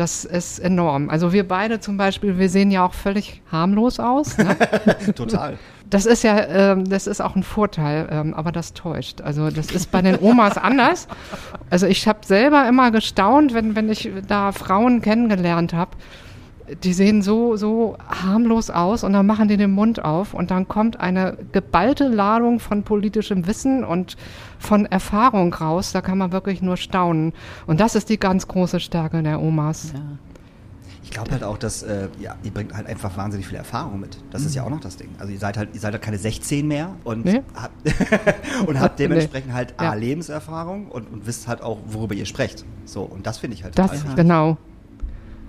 [0.01, 1.11] Das ist enorm.
[1.11, 4.39] Also wir beide zum Beispiel, wir sehen ja auch völlig harmlos aus.
[4.39, 4.57] Ne?
[5.15, 5.59] Total.
[5.91, 9.21] Das ist ja, ähm, das ist auch ein Vorteil, ähm, aber das täuscht.
[9.21, 11.07] Also das ist bei den Omas anders.
[11.69, 15.91] Also ich habe selber immer gestaunt, wenn, wenn ich da Frauen kennengelernt habe.
[16.85, 20.69] Die sehen so, so harmlos aus und dann machen die den Mund auf und dann
[20.69, 24.17] kommt eine geballte Ladung von politischem Wissen und
[24.59, 25.93] von Erfahrung raus.
[25.93, 27.33] Da kann man wirklich nur staunen.
[27.67, 29.93] Und das ist die ganz große Stärke der Omas.
[29.95, 30.01] Ja.
[31.03, 34.19] Ich glaube halt auch, dass äh, ja, ihr bringt halt einfach wahnsinnig viel Erfahrung mit.
[34.31, 35.09] Das ist ja auch noch das Ding.
[35.19, 37.43] Also ihr seid halt, ihr seid halt keine 16 mehr und Nee.
[37.61, 37.75] habt,
[38.69, 39.95] und habt dementsprechend halt A, Ja.
[39.95, 42.65] Lebenserfahrung und, und wisst halt auch, worüber ihr sprecht.
[42.85, 44.17] So, und das finde ich halt Das, total wichtig.
[44.17, 44.57] genau.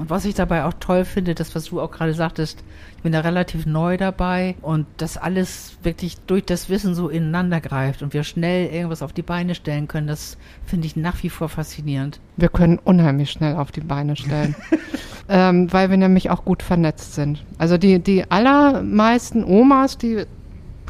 [0.01, 2.63] Und was ich dabei auch toll finde, das, was du auch gerade sagtest,
[2.97, 7.61] ich bin da relativ neu dabei und das alles wirklich durch das Wissen so ineinander
[7.61, 11.29] greift und wir schnell irgendwas auf die Beine stellen können, das finde ich nach wie
[11.29, 12.19] vor faszinierend.
[12.35, 14.55] Wir können unheimlich schnell auf die Beine stellen,
[15.29, 17.45] ähm, weil wir nämlich auch gut vernetzt sind.
[17.59, 20.25] Also die, die allermeisten Omas, die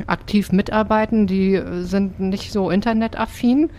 [0.07, 3.71] aktiv mitarbeiten, die sind nicht so internetaffin,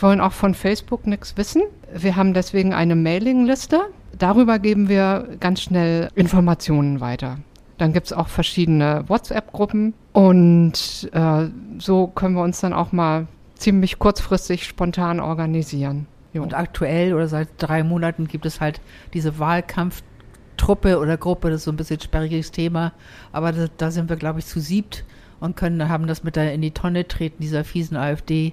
[0.00, 1.62] wollen auch von Facebook nichts wissen.
[1.96, 3.80] Wir haben deswegen eine Mailingliste.
[4.18, 7.38] Darüber geben wir ganz schnell Informationen weiter.
[7.78, 11.48] Dann gibt es auch verschiedene WhatsApp-Gruppen und äh,
[11.78, 16.06] so können wir uns dann auch mal ziemlich kurzfristig spontan organisieren.
[16.32, 16.42] Jo.
[16.42, 18.80] Und aktuell oder seit drei Monaten gibt es halt
[19.12, 22.92] diese Wahlkampftruppe oder Gruppe, das ist so ein bisschen sperriges Thema,
[23.32, 25.04] aber da, da sind wir, glaube ich, zu siebt
[25.40, 28.52] und können, haben das mit der in die Tonne treten, dieser fiesen AfD.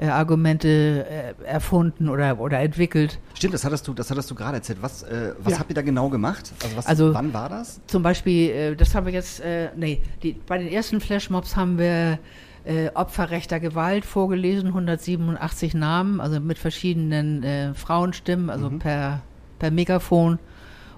[0.00, 0.68] Äh, Argumente
[1.08, 3.18] äh, erfunden oder, oder entwickelt.
[3.34, 4.78] Stimmt, das hattest du, das hattest du gerade erzählt.
[4.80, 5.58] Was, äh, was Ja.
[5.58, 6.52] habt ihr da genau gemacht?
[6.62, 7.80] Also, was, Also- wann war das?
[7.88, 11.78] Zum Beispiel, äh, das haben wir jetzt, äh, nee, die, bei den ersten Flashmobs haben
[11.78, 12.20] wir
[12.64, 19.22] äh, Opfer rechter Gewalt vorgelesen, 187 Namen, also mit verschiedenen Frauenstimmen, also per,
[19.58, 20.38] per Megafon.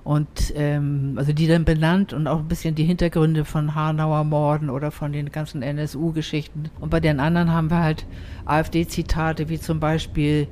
[0.03, 4.71] Und ähm, also die dann benannt und auch ein bisschen die Hintergründe von Hanauer Morden
[4.71, 6.71] oder von den ganzen NSU-Geschichten.
[6.81, 8.07] Und bei den anderen haben wir halt
[8.47, 10.49] AfD-Zitate, wie zum Beispiel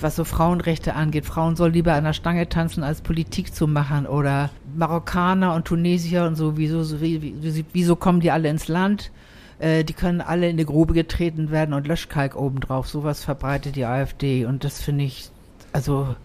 [0.00, 1.24] was so Frauenrechte angeht.
[1.24, 4.06] Frauen soll lieber an der Stange tanzen, als Politik zu machen.
[4.06, 8.68] Oder Marokkaner und Tunesier und so, wieso, so, wie, wie, wieso kommen die alle ins
[8.68, 9.12] Land?
[9.58, 12.88] Äh, die können alle in die Grube getreten werden und Löschkalk obendrauf.
[12.88, 14.46] Sowas verbreitet die AfD.
[14.46, 15.30] Und das finde ich,
[15.72, 16.16] also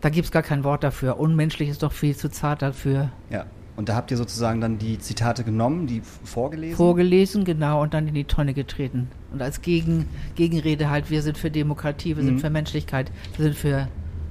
[0.00, 1.18] da gibt es gar kein Wort dafür.
[1.18, 3.10] Unmenschlich ist doch viel zu zart dafür.
[3.30, 3.46] Ja.
[3.76, 6.76] Und da habt ihr sozusagen dann die Zitate genommen, die vorgelesen?
[6.76, 9.08] Vorgelesen, genau, und dann in die Tonne getreten.
[9.32, 12.26] Und als Gegen, Gegenrede halt, wir sind für Demokratie, wir Mhm.
[12.28, 13.88] sind für Menschlichkeit, wir sind für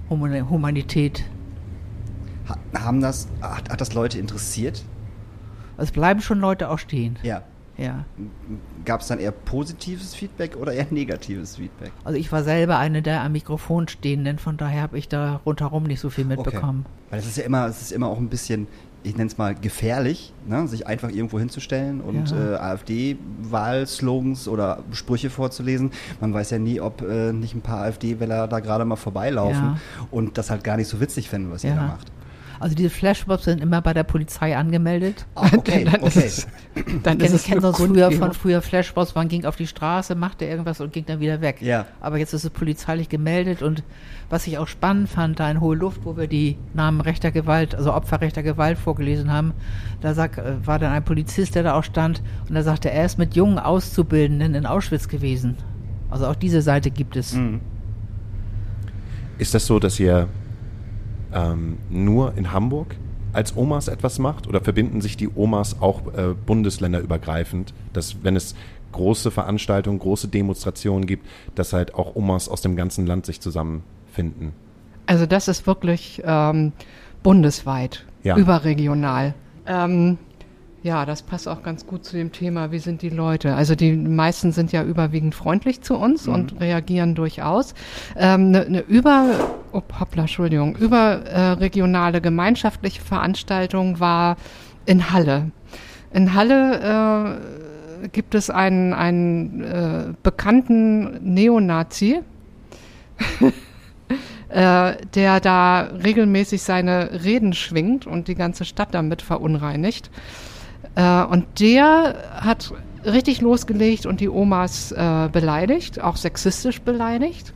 [0.09, 1.23] Human Humanität.
[2.47, 4.83] ha haben das, hat, hat das Leute interessiert?
[5.77, 7.17] Es bleiben schon Leute auch stehen.
[7.23, 7.41] Ja.
[7.79, 8.03] Ja.
[8.83, 11.91] Gab es dann eher positives Feedback oder eher negatives Feedback?
[12.03, 15.83] Also ich war selber eine der am Mikrofon stehenden, von daher habe ich da rundherum
[15.83, 16.85] nicht so viel mitbekommen.
[17.09, 18.67] Weil es ist ja immer, es ist immer auch ein bisschen,
[19.03, 20.67] ich nenne es mal gefährlich, ne?
[20.67, 22.55] sich einfach irgendwo hinzustellen und Ja.
[22.55, 25.91] äh, AfD-Wahlslogans oder Sprüche vorzulesen.
[26.19, 29.77] Man weiß ja nie, ob äh, nicht ein paar AfD-Wähler da gerade mal vorbeilaufen Ja.
[30.11, 31.75] und das halt gar nicht so witzig finden, was ihr Ja.
[31.77, 32.11] da macht.
[32.59, 35.25] Also diese Flashmobs sind immer bei der Polizei angemeldet.
[35.35, 36.25] Ah, okay, Dann ist okay.
[36.27, 36.47] es-
[37.03, 40.45] Dann Ich ist kenne sonst früher von früher Flashmobs, man ging auf die Straße, machte
[40.45, 41.61] irgendwas und ging dann wieder weg.
[41.61, 41.85] Ja.
[42.01, 43.83] Aber jetzt ist es polizeilich gemeldet und
[44.29, 47.73] was ich auch spannend fand, da in Hohe Luft, wo wir die Namen rechter Gewalt,
[47.75, 49.53] also Opfer rechter Gewalt vorgelesen haben,
[50.01, 53.05] da sag, äh, war dann ein Polizist, der da auch stand und er sagte, er
[53.05, 55.55] ist mit jungen Auszubildenden in Auschwitz gewesen.
[56.11, 57.33] Also auch diese Seite gibt es.
[57.35, 57.59] Mhm.
[59.37, 60.27] Ist das so, dass ihr
[61.33, 62.95] ähm, nur in Hamburg
[63.33, 68.55] als Omas etwas macht oder verbinden sich die Omas auch äh, bundesländerübergreifend, dass wenn es
[68.91, 74.53] große Veranstaltungen, große Demonstrationen gibt, dass halt auch Omas aus dem ganzen Land sich zusammenfinden?
[75.05, 76.71] Also das ist wirklich ähm,
[77.23, 78.35] bundesweit, Ja.
[78.37, 79.35] überregional.
[79.67, 80.17] Ähm,
[80.81, 83.53] ja, das passt auch ganz gut zu dem Thema, wie sind die Leute?
[83.53, 87.73] Also die meisten sind ja überwiegend freundlich zu uns und reagieren durchaus.
[88.15, 89.25] Eine ähm, ne über,
[89.73, 94.37] oh, hoppla, Entschuldigung, überregionale gemeinschaftliche Veranstaltung war
[94.85, 95.51] in Halle.
[96.13, 97.39] In Halle
[98.03, 102.21] äh, gibt es einen, einen äh, bekannten Neonazi,
[104.49, 110.09] äh, der da regelmäßig seine Reden schwingt und die ganze Stadt damit verunreinigt.
[110.95, 112.73] Äh, und der hat
[113.05, 117.53] richtig losgelegt und die Omas äh, beleidigt, auch sexistisch beleidigt.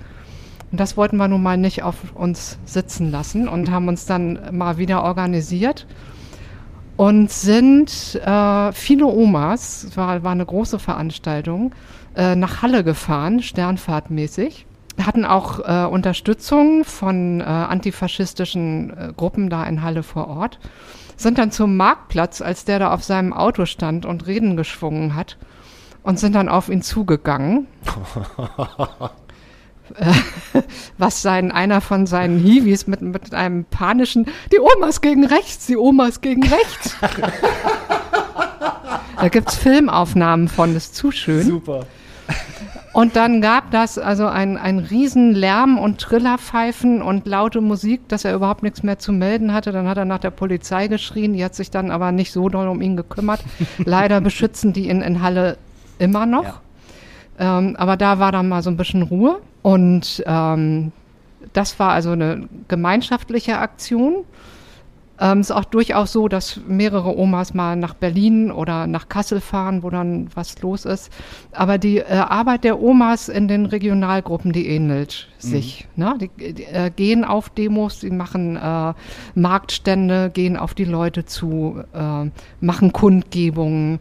[0.72, 4.40] Und das wollten wir nun mal nicht auf uns sitzen lassen und haben uns dann
[4.52, 5.86] mal wieder organisiert
[6.98, 11.74] und sind äh, viele Omas, war, war eine große Veranstaltung,
[12.16, 14.66] äh, nach Halle gefahren, sternfahrtmäßig.
[15.04, 20.60] Hatten auch äh, Unterstützung von äh, antifaschistischen äh, Gruppen da in Halle vor Ort.
[21.24, 25.38] Sind dann zum Marktplatz, als der da auf seinem Auto stand und Reden geschwungen hat
[26.04, 27.68] und sind dann auf ihn zugegangen.
[30.98, 35.78] Was sein, einer von seinen Hiwis mit, mit einem panischen, die Omas gegen rechts, die
[35.78, 36.98] Omas gegen rechts.
[39.18, 41.44] da gibt's Filmaufnahmen von, das ist zu schön.
[41.44, 41.86] Super.
[42.94, 48.24] Und dann gab das also ein, ein riesen Lärm und Trillerpfeifen und laute Musik, dass
[48.24, 49.72] er überhaupt nichts mehr zu melden hatte.
[49.72, 52.68] Dann hat er nach der Polizei geschrien, die hat sich dann aber nicht so doll
[52.68, 53.44] um ihn gekümmert.
[53.80, 55.58] Leider beschützen die ihn in Halle
[55.98, 56.62] immer noch.
[57.40, 57.58] Ja.
[57.58, 59.40] Ähm, aber da war dann mal so ein bisschen Ruhe.
[59.64, 60.92] Und ähm,
[61.54, 64.24] das war also eine gemeinschaftliche Aktion.
[65.24, 69.82] Ähm, ist auch durchaus so, dass mehrere Omas mal nach Berlin oder nach Kassel fahren,
[69.82, 71.14] wo dann was los ist.
[71.54, 75.88] Aber die äh, Arbeit der Omas in den Regionalgruppen, die ähnelt sich.
[75.96, 76.18] Ne?
[76.20, 78.94] Die, die äh, gehen auf Demos, die machen äh,
[79.34, 84.00] Marktstände, gehen auf die Leute zu, äh, machen Kundgebungen.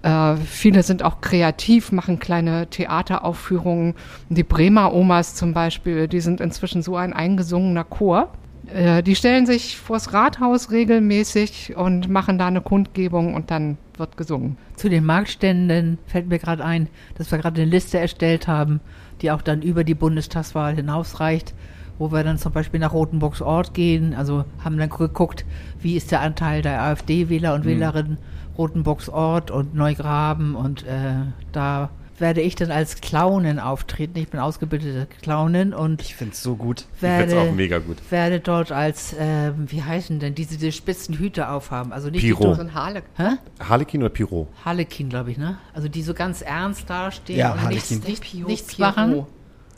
[0.00, 3.96] Äh, viele sind auch kreativ, machen kleine Theateraufführungen.
[4.30, 8.30] Die Bremer Omas zum Beispiel, die sind inzwischen so ein eingesungener Chor.
[8.72, 14.16] Äh, die stellen sich vors Rathaus regelmäßig und machen da eine Kundgebung und dann wird
[14.16, 14.56] gesungen.
[14.76, 18.80] Zu den Marktständen fällt mir gerade ein, dass wir gerade eine Liste erstellt haben,
[19.22, 21.54] die auch dann über die Bundestagswahl hinausreicht,
[21.98, 25.44] wo wir dann zum Beispiel nach Rotenburgs Ort gehen, also haben dann geguckt,
[25.80, 28.18] wie ist der Anteil der AfD-Wähler und Wählerinnen
[28.56, 31.14] Rotenburgs Ort und Neugraben und äh,
[31.52, 34.18] da werde ich dann als Clownin auftreten.
[34.18, 36.86] Ich bin ausgebildete Clownin und Ich find's so gut.
[37.00, 37.96] werde, auch mega gut.
[38.10, 41.92] werde dort als, ähm, wie heißen denn, diese, diese spitzen Hüte aufhaben.
[41.92, 42.54] Also nicht Piro.
[42.54, 43.02] die ein Harle.
[43.16, 43.36] Hä?
[43.60, 44.48] Harlekin oder Pyro?
[44.64, 45.58] Harlekin, glaube ich, ne?
[45.72, 48.10] Also die so ganz ernst dastehen Ja, und nichts, Harlekin.
[48.10, 48.88] nicht, Piro- nichts Piro.
[48.88, 49.26] machen.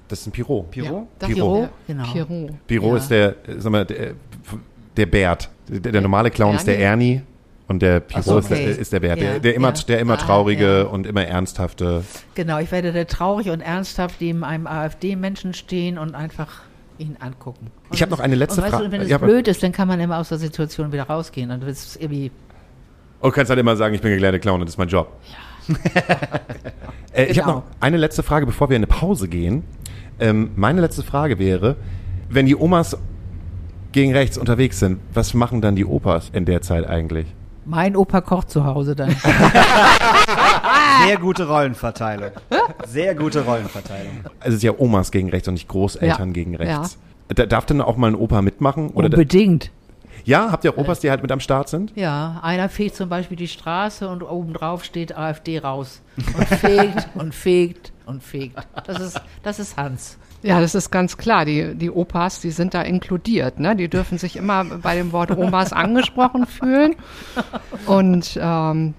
[0.09, 0.63] Das ist ein Pyro.
[0.71, 1.09] Piro?
[1.21, 1.55] Ja, Piro.
[1.55, 2.13] Piro, genau.
[2.13, 2.51] Piro.
[2.67, 2.97] Pyro Ja.
[2.99, 4.13] ist der, äh, sag mal, der,
[4.97, 5.51] der Bert.
[5.69, 7.23] Der, der normale Clown ist der Ernie
[7.69, 8.71] und der Ach so, ist, der, okay.
[8.73, 9.19] ist der Bert.
[9.21, 9.83] Ja, Der, der immer, ja.
[9.89, 10.83] der immer Ah, traurige ja.
[10.85, 12.05] und immer ernsthafte.
[12.35, 16.63] Genau, ich werde da traurig und ernsthaft neben einem AfD-Menschen stehen und einfach
[16.99, 17.71] ihn angucken.
[17.93, 18.87] Ich habe noch eine letzte und weißt Frage.
[18.87, 21.51] du, wenn es Ja, blöd ist, dann kann man immer aus der Situation wieder rausgehen.
[21.51, 22.31] Und ist irgendwie,
[23.21, 25.13] Und du kannst halt immer sagen, ich bin gelernte Clown und das ist mein Job.
[27.13, 27.53] äh, Ich habe Genau.
[27.59, 29.65] noch eine letzte Frage, bevor wir in eine Pause gehen.
[30.19, 31.77] Ähm, meine letzte Frage wäre,
[32.31, 32.97] wenn die Omas
[33.93, 37.27] gegen rechts unterwegs sind, was machen dann die Opas in der Zeit eigentlich?
[37.67, 39.11] Mein Opa kocht zu Hause dann.
[41.07, 42.31] Sehr gute Rollenverteilung.
[42.87, 44.21] Sehr gute Rollenverteilung.
[44.41, 46.33] Also es ist ja Omas gegen rechts und nicht Großeltern Ja.
[46.33, 46.99] gegen rechts.
[47.29, 48.91] Da darf dann auch mal ein Opa mitmachen?
[48.91, 49.71] Oder Unbedingt.
[50.25, 51.93] ja, habt ihr auch Opas, die halt mit am Start sind?
[51.97, 56.03] Ja, einer fegt zum Beispiel die Straße und obendrauf steht AfD raus.
[56.37, 58.57] Und fegt und fegt und fegt.
[58.87, 60.19] Das ist, das ist Hans.
[60.47, 61.45] Ja, das ist ganz klar.
[61.45, 63.59] Die, die Opas, die sind da inkludiert.
[63.59, 63.75] Ne?
[63.75, 66.95] Die dürfen sich immer bei dem Wort Omas angesprochen fühlen.
[67.87, 68.95] Und ähm,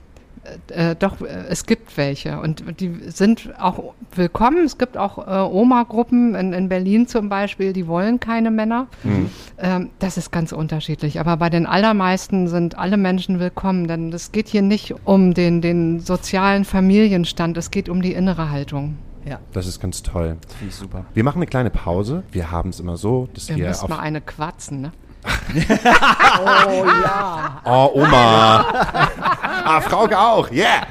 [0.70, 4.64] Äh, doch, äh, es gibt welche und die sind auch willkommen.
[4.64, 8.88] Es gibt auch äh, Oma-Gruppen in, in Berlin zum Beispiel, die wollen keine Männer.
[9.58, 11.20] Ähm, das ist ganz unterschiedlich.
[11.20, 15.62] Aber bei den allermeisten sind alle Menschen willkommen, denn es geht hier nicht um den,
[15.62, 18.98] den sozialen Familienstand, es geht um die innere Haltung.
[19.28, 19.40] Ja.
[19.52, 20.38] Das ist ganz toll.
[20.58, 21.06] Finde ich super.
[21.14, 22.24] Wir machen eine kleine Pause.
[22.32, 24.92] Wir haben es immer so, dass Ihr wir müsst auf mal eine quatschen, ne?
[27.66, 28.66] Oh, Oma.
[29.66, 30.50] ah, Frauke auch.
[30.52, 30.88] Yeah.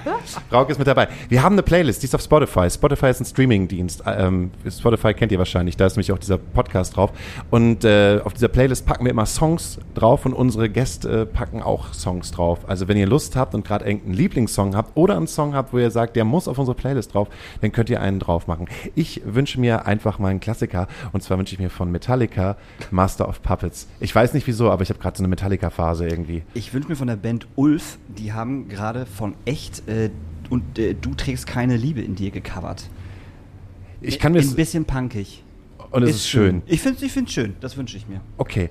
[0.50, 1.08] Frauke ist mit dabei.
[1.28, 2.68] Wir haben eine Playlist, die ist auf Spotify.
[2.70, 4.02] Spotify ist ein Streamingdienst.
[4.06, 5.76] Ähm, Spotify kennt ihr wahrscheinlich.
[5.76, 7.12] Da ist nämlich auch dieser Podcast drauf.
[7.50, 11.94] Und äh, auf dieser Playlist packen wir immer Songs drauf und unsere Gäste packen auch
[11.94, 12.60] Songs drauf.
[12.68, 15.78] Also wenn ihr Lust habt und gerade irgendeinen Lieblingssong habt oder einen Song habt, wo
[15.78, 17.28] ihr sagt, der muss auf unsere Playlist drauf,
[17.60, 18.66] dann könnt ihr einen drauf machen.
[18.94, 20.88] Ich wünsche mir einfach mal einen Klassiker.
[21.12, 22.56] Und zwar wünsche ich mir von Metallica
[22.90, 23.88] Master of Puppets.
[24.00, 26.42] Ich weiß nicht wieso, aber ich habe gerade so eine Metallica-Phase irgendwie.
[26.54, 30.10] Ich wünsche mir von der Band Ulf, die haben gerade von echt äh,
[30.50, 32.88] und äh, du trägst keine Liebe in dir gecovert.
[34.00, 35.42] Ich kann mir Ein bisschen punkig.
[35.90, 36.62] und es ist, schön.
[36.66, 38.20] Ich finde es ich schön, das wünsche ich mir.
[38.36, 38.70] Okay.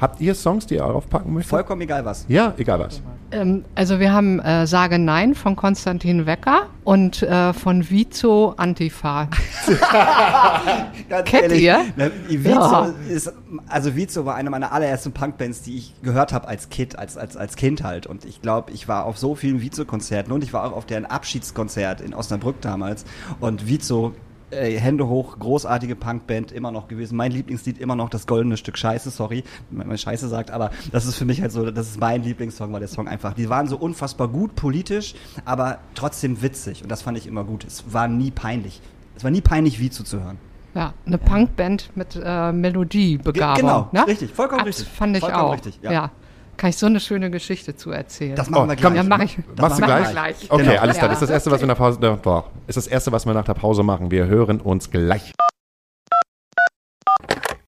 [0.00, 1.50] Habt ihr Songs, die ihr draufpacken möchtet?
[1.50, 2.24] Vollkommen egal was.
[2.28, 3.00] Ja, egal was.
[3.30, 9.28] Ähm, also wir haben äh, Sage Nein von Konstantin Wecker und äh, von Vizo Antifa.
[11.08, 11.84] Ganz Kennt ihr?
[11.96, 12.92] Na, Vizo Ja.
[13.08, 13.32] ist,
[13.68, 17.36] also Vizo war eine meiner allerersten Punkbands, die ich gehört habe als Kid, als, als,
[17.36, 18.06] als Kind halt.
[18.06, 21.06] Und ich glaube, ich war auf so vielen Vizo-Konzerten und ich war auch auf deren
[21.06, 23.04] Abschiedskonzert in Osnabrück damals.
[23.40, 24.12] Und Vizo,
[24.54, 27.16] äh, Hände hoch, großartige Punkband, immer noch gewesen.
[27.16, 31.06] Mein Lieblingslied immer noch das goldene Stück Scheiße, sorry, wenn man Scheiße sagt, aber das
[31.06, 33.66] ist für mich halt so, das ist mein Lieblingssong, weil der Song einfach, die waren
[33.68, 35.14] so unfassbar gut politisch,
[35.44, 36.82] aber trotzdem witzig.
[36.82, 37.64] Und das fand ich immer gut.
[37.64, 38.80] Es war nie peinlich.
[39.16, 40.38] Es war nie peinlich, Vizo zu hören.
[40.74, 43.54] Ja, eine Punkband mit äh, Melodiebegabung.
[43.54, 44.06] Ge- genau, ne?
[44.06, 44.88] richtig, vollkommen Abs- richtig.
[44.88, 45.52] Fand ich Vollkommen auch.
[45.54, 45.92] richtig, ja.
[45.92, 46.10] ja.
[46.56, 48.36] Kann ich so eine schöne Geschichte zu erzählen.
[48.36, 48.96] Das machen Oh, wir komm, gleich.
[48.96, 49.38] ja, mach ich.
[49.60, 50.10] Machst du gleich?
[50.10, 50.50] gleich.
[50.50, 50.80] Okay, Genau.
[50.80, 51.08] alles klar.
[51.08, 53.44] Das ist das erste, was wir nach Pause, boah, ist das erste, was wir nach
[53.44, 54.10] der Pause machen.
[54.10, 55.32] Wir hören uns gleich.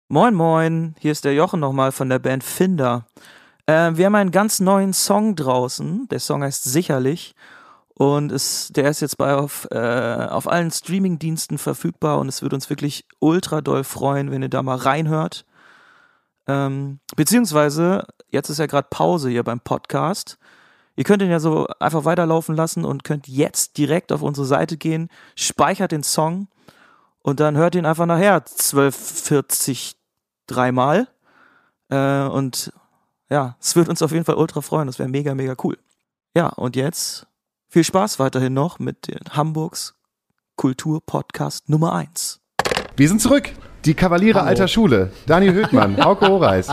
[0.09, 3.07] Moin Moin, hier ist der Jochen nochmal von der Band Finder.
[3.67, 6.07] Äh, wir haben einen ganz neuen Song draußen.
[6.11, 7.35] Der Song heißt Sicherlich.
[7.97, 12.57] Und ist, der ist jetzt bei auf, äh, auf allen Streamingdiensten verfügbar und es würde
[12.57, 15.45] uns wirklich ultra doll freuen, wenn ihr da mal reinhört.
[16.47, 20.39] Ähm, beziehungsweise, jetzt ist ja gerade Pause hier beim Podcast.
[20.97, 24.77] Ihr könnt ihn ja so einfach weiterlaufen lassen und könnt jetzt direkt auf unsere Seite
[24.77, 26.49] gehen, speichert den Song
[27.23, 29.97] und dann hört ihn einfach nachher 1240
[30.47, 31.09] dreimal.
[31.89, 32.73] Äh, und
[33.31, 34.87] ja, es wird uns auf jeden Fall ultra freuen.
[34.87, 35.79] Das wäre mega, mega cool.
[36.37, 37.27] Ja, und jetzt
[37.69, 39.95] viel Spaß weiterhin noch mit Hamburgs
[40.57, 42.41] Kulturpodcast Nummer 1.
[42.97, 43.53] Wir sind zurück.
[43.85, 44.49] Die Kavaliere Hallo.
[44.49, 45.11] alter Schule.
[45.27, 46.69] Daniel Höhtmann, Hauke Horeis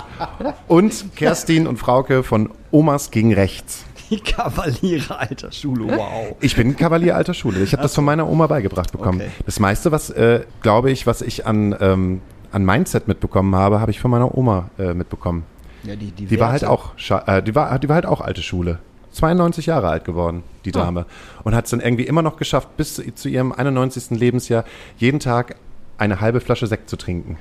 [0.67, 3.84] und Kerstin und Frauke von Omas gegen Rechts.
[4.10, 6.36] Die Kavaliere alter Schule, wow.
[6.39, 7.62] Ich bin Kavalier alter Schule.
[7.63, 9.21] Ich habe das von meiner Oma beigebracht bekommen.
[9.21, 9.32] Okay.
[9.45, 12.21] Das meiste, was, äh, glaube ich, was ich an, ähm,
[12.52, 15.43] an Mindset mitbekommen habe, habe ich von meiner Oma äh, mitbekommen.
[15.84, 16.91] Ja, die, die, Die war halt auch,
[17.26, 18.80] äh, die war, die war halt auch alte Schule.
[19.12, 21.06] 92 Jahre alt geworden, die Dame.
[21.43, 24.12] Und hat es dann irgendwie immer noch geschafft, bis zu ihrem 91.
[24.12, 24.63] Lebensjahr
[24.97, 25.56] jeden Tag
[26.02, 27.38] eine halbe Flasche Sekt zu trinken.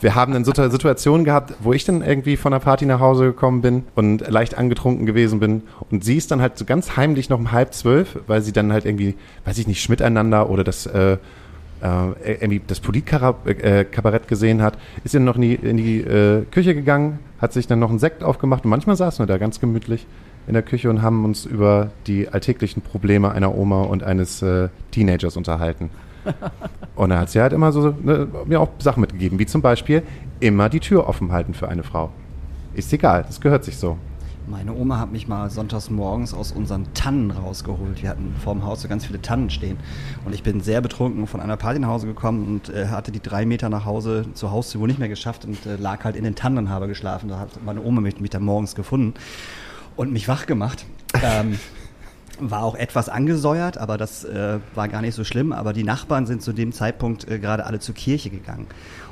[0.00, 3.26] Wir haben dann Situ- Situationen gehabt, wo ich dann irgendwie von der Party nach Hause
[3.26, 5.62] gekommen bin und leicht angetrunken gewesen bin.
[5.90, 8.72] Und sie ist dann halt so ganz heimlich noch um halb zwölf, weil sie dann
[8.72, 11.18] halt irgendwie, weiß ich nicht, Schmiteinander oder das, äh, äh,
[12.24, 17.20] irgendwie das Politkabarett gesehen hat, ist dann noch in die, in die äh, Küche gegangen,
[17.40, 20.06] hat sich dann noch einen Sekt aufgemacht und manchmal saßen wir da ganz gemütlich
[20.48, 24.68] in der Küche und haben uns über die alltäglichen Probleme einer Oma und eines äh,
[24.90, 25.90] Teenagers unterhalten.
[26.96, 30.02] Und da hat sie halt immer so ne, mir auch Sachen mitgegeben, wie zum Beispiel
[30.40, 32.10] immer die Tür offen halten für eine Frau.
[32.74, 33.96] Ist egal, das gehört sich so.
[34.48, 38.02] Meine Oma hat mich mal sonntags morgens aus unseren Tannen rausgeholt.
[38.02, 39.78] Wir hatten vorm Haus so ganz viele Tannen stehen.
[40.24, 43.22] Und ich bin sehr betrunken von einer Party nach Hause gekommen und äh, hatte die
[43.22, 46.24] drei Meter nach Hause zur Haustür wohl nicht mehr geschafft und äh, lag halt in
[46.24, 47.28] den Tannen und habe geschlafen.
[47.28, 49.14] Da hat meine Oma mich, mich dann morgens gefunden
[49.96, 50.86] und mich wach gemacht.
[51.22, 51.58] Ähm,
[52.40, 55.52] war auch etwas angesäuert, aber das äh, war gar nicht so schlimm.
[55.52, 58.66] Aber die Nachbarn sind zu dem Zeitpunkt äh, gerade alle zur Kirche gegangen.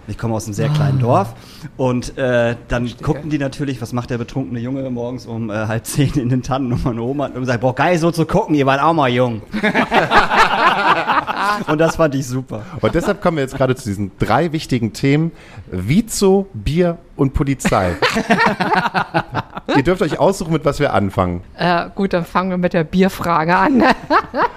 [0.07, 1.35] Und ich komme aus einem sehr kleinen Dorf.
[1.77, 5.87] Und äh, dann guckten die natürlich, was macht der betrunkene Junge morgens um äh, halb
[5.87, 8.65] zehn in den Tannen und meine Oma immer gesagt, boah, geil so zu gucken, ihr
[8.67, 9.43] wart auch mal jung.
[11.67, 12.63] und das fand ich super.
[12.81, 15.33] Und deshalb kommen wir jetzt gerade zu diesen drei wichtigen Themen:
[15.71, 17.97] Vizo, Bier und Polizei.
[19.77, 21.43] Ihr dürft euch aussuchen, mit was wir anfangen.
[21.57, 23.83] Äh, gut, dann fangen wir mit der Bierfrage an.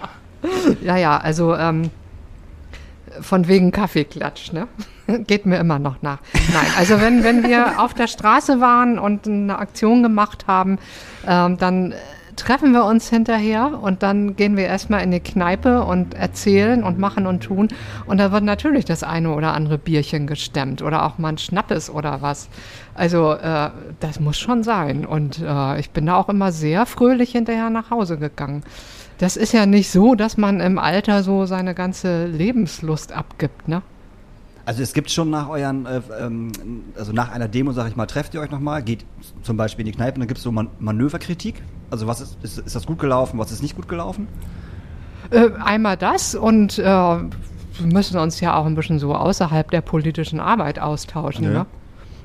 [0.82, 1.90] ja, ja, also ähm,
[3.22, 4.68] von wegen Kaffeeklatsch, ne?
[5.28, 6.20] Geht mir immer noch nach.
[6.54, 10.80] Nein, also wenn, wenn wir auf der Straße waren und eine Aktion gemacht haben,
[11.28, 11.96] ähm, dann äh,
[12.36, 16.98] treffen wir uns hinterher und dann gehen wir erstmal in die Kneipe und erzählen und
[16.98, 17.68] machen und tun.
[18.06, 21.90] Und da wird natürlich das eine oder andere Bierchen gestemmt oder auch mal ein Schnappes
[21.90, 22.50] oder was.
[22.96, 25.06] Also äh, das muss schon sein.
[25.06, 28.64] Und äh, ich bin da auch immer sehr fröhlich hinterher nach Hause gegangen.
[29.18, 33.82] Das ist ja nicht so, dass man im Alter so seine ganze Lebenslust abgibt, ne?
[34.66, 36.52] Also es gibt schon nach euren, äh, ähm,
[36.98, 39.06] also nach einer Demo, sag ich mal, trefft ihr euch nochmal, geht
[39.42, 41.62] zum Beispiel in die Kneipe und dann gibt es so Man Manöverkritik.
[41.92, 44.28] Also was ist, ist, ist das gut gelaufen, was ist nicht gut gelaufen?
[45.32, 47.22] Äh, einmal das und äh, wir
[47.82, 51.44] müssen uns ja auch ein bisschen so außerhalb der politischen Arbeit austauschen.
[51.46, 51.52] Ja.
[51.52, 51.66] Ne?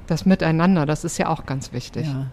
[0.09, 2.07] Das Miteinander, das ist ja auch ganz wichtig.
[2.07, 2.27] Ja.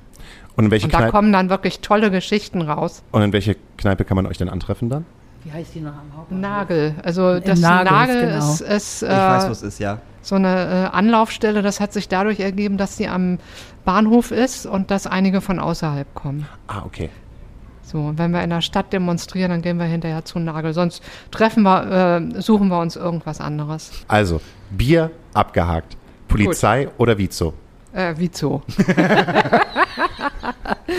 [0.56, 3.04] Und in welche Und da Kneipe, kommen dann wirklich tolle Geschichten raus.
[3.12, 5.06] und in welche Kneipe kann man euch denn antreffen dann?
[5.44, 6.42] Wie heißt die noch am Hauptbahnhof?
[6.42, 8.52] Nagel, also Im das Nagel, Nagel, genau.
[8.54, 10.00] ist, ist Ich weiß, äh, was es ist, ja.
[10.24, 11.62] so eine äh, Anlaufstelle.
[11.62, 13.38] Das hat sich dadurch ergeben, dass sie am
[13.84, 16.48] Bahnhof ist und dass einige von außerhalb kommen.
[16.68, 17.10] Ah, okay.
[17.84, 20.74] So, und wenn wir in der Stadt demonstrieren, dann gehen wir hinterher zu Nagel.
[20.74, 23.92] Sonst treffen wir, äh, suchen wir uns irgendwas anderes.
[24.08, 25.96] Also, Bier abgehakt.
[26.28, 27.54] Polizei oder Vizo?
[27.96, 28.62] Äh, wie so.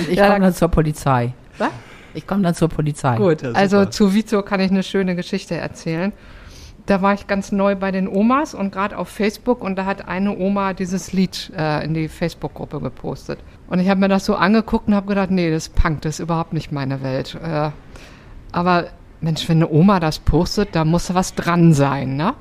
[0.09, 1.33] Ich Ja, komme da- dann zur Polizei.
[1.59, 1.71] Was?
[2.15, 3.17] Ich komme dann zur Polizei.
[3.17, 6.13] Gut, Ja, also zu Vizo kann ich eine schöne Geschichte erzählen.
[6.87, 10.07] Da war ich ganz neu bei den Omas und gerade auf Facebook und da hat
[10.09, 13.39] eine Oma dieses Lied äh, in die Facebook-Gruppe gepostet.
[13.69, 16.15] Und ich habe mir das so angeguckt und habe gedacht, nee, das ist Punk, das
[16.15, 17.37] ist überhaupt nicht meine Welt.
[17.43, 17.71] Äh,
[18.53, 18.87] aber
[19.21, 22.35] Mensch, wenn eine Oma das postet, da muss was dran sein, ne?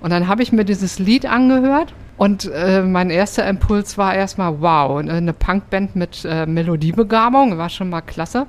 [0.00, 4.60] Und dann habe ich mir dieses Lied angehört und äh, mein erster Impuls war erstmal,
[4.60, 8.46] wow, eine Punkband mit äh, Melodiebegabung, war schon mal klasse.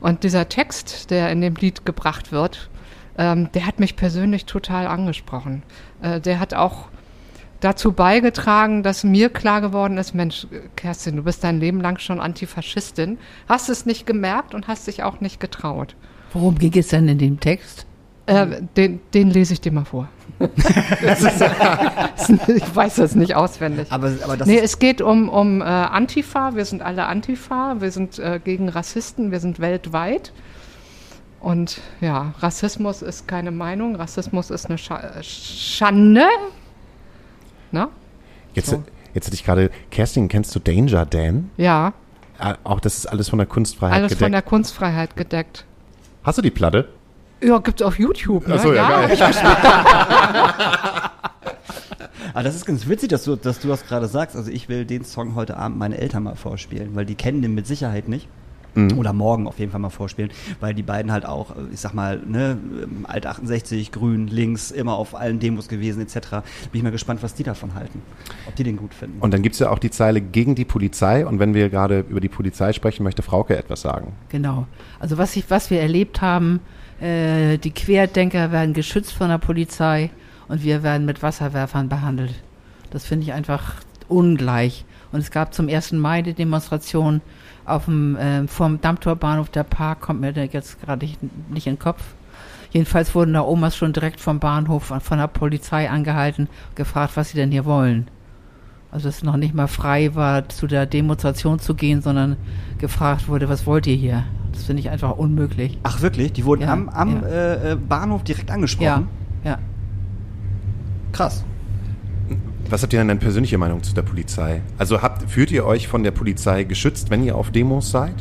[0.00, 2.70] Und dieser Text, der in dem Lied gebracht wird,
[3.18, 5.62] ähm, der hat mich persönlich total angesprochen.
[6.02, 6.88] Äh, der hat auch
[7.60, 10.46] dazu beigetragen, dass mir klar geworden ist, Mensch,
[10.76, 15.02] Kerstin, du bist dein Leben lang schon Antifaschistin, hast es nicht gemerkt und hast dich
[15.02, 15.94] auch nicht getraut.
[16.32, 17.86] Worum ging es denn in dem Text?
[18.26, 20.08] Äh, den, den lese ich dir mal vor.
[21.02, 23.92] Das ist, ich weiß das nicht auswendig.
[23.92, 26.54] Aber, aber das Nee, es geht um, um äh, Antifa.
[26.54, 27.76] Wir sind alle Antifa.
[27.80, 29.30] Wir sind äh, gegen Rassisten.
[29.30, 30.32] Wir sind weltweit.
[31.40, 33.96] Und ja, Rassismus ist keine Meinung.
[33.96, 36.24] Rassismus ist eine Scha äh, Schande.
[37.70, 37.88] Na?
[38.54, 38.82] Jetzt, So.
[39.14, 41.50] jetzt hätte ich gerade, Kerstin, kennst du Danger Dan?
[41.56, 41.92] Ja,
[42.42, 44.22] Ah, Auch das ist alles von der Kunstfreiheit alles gedeckt.
[44.24, 45.66] von der Kunstfreiheit gedeckt.
[46.24, 46.88] Hast du die Platte?
[47.42, 48.46] Ja, gibt's auf YouTube.
[48.46, 48.54] Ne?
[48.56, 49.18] Ach so, ja, geil.
[52.34, 54.36] aber das ist ganz witzig, dass du, dass du das gerade sagst.
[54.36, 57.54] Also ich will den Song heute Abend meine Eltern mal vorspielen, weil die kennen den
[57.54, 58.28] mit Sicherheit nicht.
[58.96, 60.30] Oder morgen auf jeden Fall mal vorspielen,
[60.60, 64.70] weil die beiden halt auch, äh, ich sag mal, ne, ähm, Alt 68, Grün, links,
[64.70, 66.30] immer auf allen Demos gewesen etc.
[66.70, 68.00] Bin ich mal gespannt, was die davon halten.
[68.46, 69.20] Ob die den gut finden.
[69.20, 71.26] Und dann gibt es ja auch die Zeile gegen die Polizei.
[71.26, 74.12] Und wenn wir gerade über die Polizei sprechen, möchte Frauke etwas sagen.
[74.28, 74.66] Genau.
[75.00, 76.60] Also was, ich, was wir erlebt haben,
[77.00, 80.10] äh, die Querdenker werden geschützt von der Polizei
[80.48, 82.34] und wir werden mit Wasserwerfern behandelt.
[82.90, 83.74] Das finde ich einfach
[84.08, 84.84] ungleich.
[85.12, 85.92] Und es gab zum 1.
[85.92, 87.20] Mai die Demonstration
[87.64, 91.18] auf dem, äh, vom Dammtorbahnhof, der Park, kommt mir jetzt gerade nicht,
[91.50, 92.02] nicht in den Kopf.
[92.70, 97.36] Jedenfalls wurden da Omas schon direkt vom Bahnhof von der Polizei angehalten, gefragt, was sie
[97.36, 98.08] denn hier wollen.
[98.92, 102.36] Also es noch nicht mal frei war, zu der Demonstration zu gehen, sondern
[102.78, 104.24] gefragt wurde, was wollt ihr hier?
[104.52, 105.78] Das finde ich einfach unmöglich.
[105.84, 106.32] Ach wirklich?
[106.32, 107.28] Die wurden Ja, am, am ja.
[107.28, 109.08] äh, äh, Bahnhof direkt Ja, angesprochen?
[109.44, 109.58] ja.
[111.12, 111.44] Krass.
[112.68, 114.60] Was habt ihr denn denn persönliche Meinung zu der Polizei?
[114.78, 118.14] Also habt, fühlt ihr euch von der Polizei geschützt, wenn ihr auf Demos seid?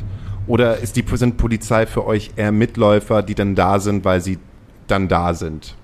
[0.47, 4.39] Oder ist die sind Polizei für euch eher Mitläufer, die dann da sind, weil sie
[4.87, 5.75] dann da sind?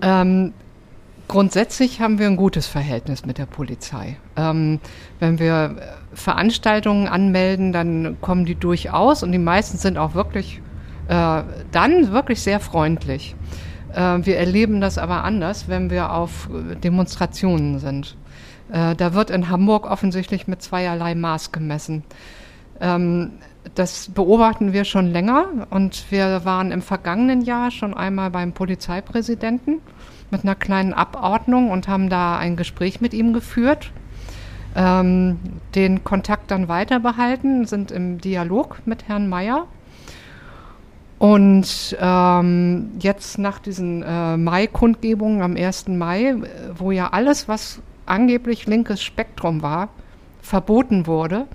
[0.00, 0.54] Ähm,
[1.28, 4.16] grundsätzlich haben wir ein gutes Verhältnis mit der Polizei.
[4.36, 4.80] Ähm,
[5.20, 10.60] wenn wir äh, Veranstaltungen anmelden, dann kommen die durchaus und die meisten sind auch wirklich
[11.08, 13.34] äh, dann wirklich sehr freundlich.
[13.92, 18.16] Äh, wir erleben das aber anders, wenn wir auf äh, Demonstrationen sind.
[18.72, 22.04] Äh, da wird in Hamburg offensichtlich mit zweierlei Maß gemessen.
[22.80, 23.32] Ähm,
[23.74, 29.80] das beobachten wir schon länger und wir waren im vergangenen Jahr schon einmal beim Polizeipräsidenten
[30.34, 33.92] mit einer kleinen Abordnung und haben da ein Gespräch mit ihm geführt,
[34.74, 35.38] ähm,
[35.76, 39.68] den Kontakt dann weiter behalten, sind im Dialog mit Herrn Mayer.
[41.20, 45.86] Und ähm, jetzt nach diesen äh, Mai-Kundgebungen am 1.
[45.88, 46.40] Mai, äh,
[46.76, 49.90] wo ja alles, was angeblich linkes Spektrum war,
[50.42, 51.46] verboten wurde,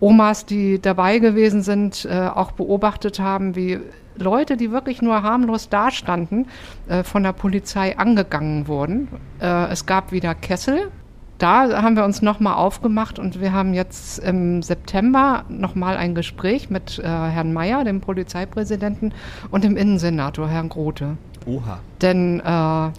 [0.00, 3.78] Omas, die dabei gewesen sind, äh, auch beobachtet haben, wie
[4.16, 6.46] Leute, die wirklich nur harmlos dastanden,
[6.88, 9.08] äh, von der Polizei angegangen wurden.
[9.40, 10.90] Äh, es gab wieder Kessel.
[11.38, 16.70] da haben wir uns nochmal aufgemacht und wir haben jetzt im September nochmal ein Gespräch
[16.70, 19.12] mit äh, Herrn Mayer, dem Polizeipräsidenten,
[19.50, 21.16] und dem Innensenator, Herrn Grote.
[21.46, 21.80] Oha.
[22.00, 22.90] Denn äh,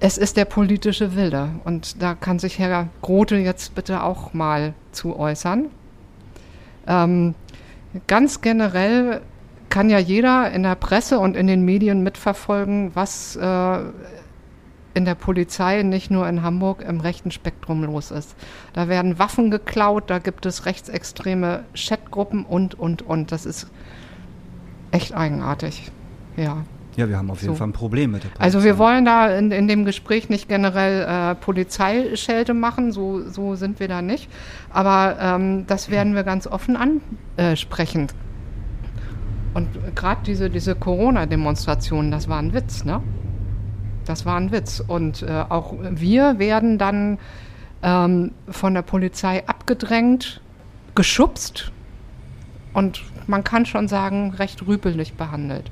[0.00, 4.72] es ist der politische Wille und da kann sich Herr Grote jetzt bitte auch mal
[4.92, 5.66] zu äußern.
[6.86, 7.34] Ähm,
[8.06, 9.20] ganz generell
[9.70, 13.78] kann ja jeder in der Presse und in den Medien mitverfolgen, was äh,
[14.92, 18.34] in der Polizei, nicht nur in Hamburg, im rechten Spektrum los ist.
[18.72, 23.32] Da werden Waffen geklaut, da gibt es rechtsextreme Chatgruppen und, und, und.
[23.32, 23.68] Das ist
[24.90, 25.90] echt eigenartig.
[26.36, 26.64] Ja.
[26.96, 27.58] Ja, wir haben auf jeden So.
[27.58, 28.44] Fall ein Problem mit der Polizei.
[28.44, 33.54] Also wir wollen da in, in dem Gespräch nicht generell äh, Polizeischelte machen, so, so
[33.54, 34.28] sind wir da nicht.
[34.70, 36.76] Aber ähm, das werden wir ganz offen
[37.36, 38.08] ansprechen.
[39.54, 43.02] Und gerade diese, diese Corona-Demonstrationen, das war ein Witz, ne?
[44.04, 44.80] Das war ein Witz.
[44.86, 47.18] Und äh, auch wir werden dann
[47.82, 50.40] ähm, von der Polizei abgedrängt,
[50.94, 51.72] geschubst
[52.72, 55.70] und man kann schon sagen, recht rüpelig behandelt.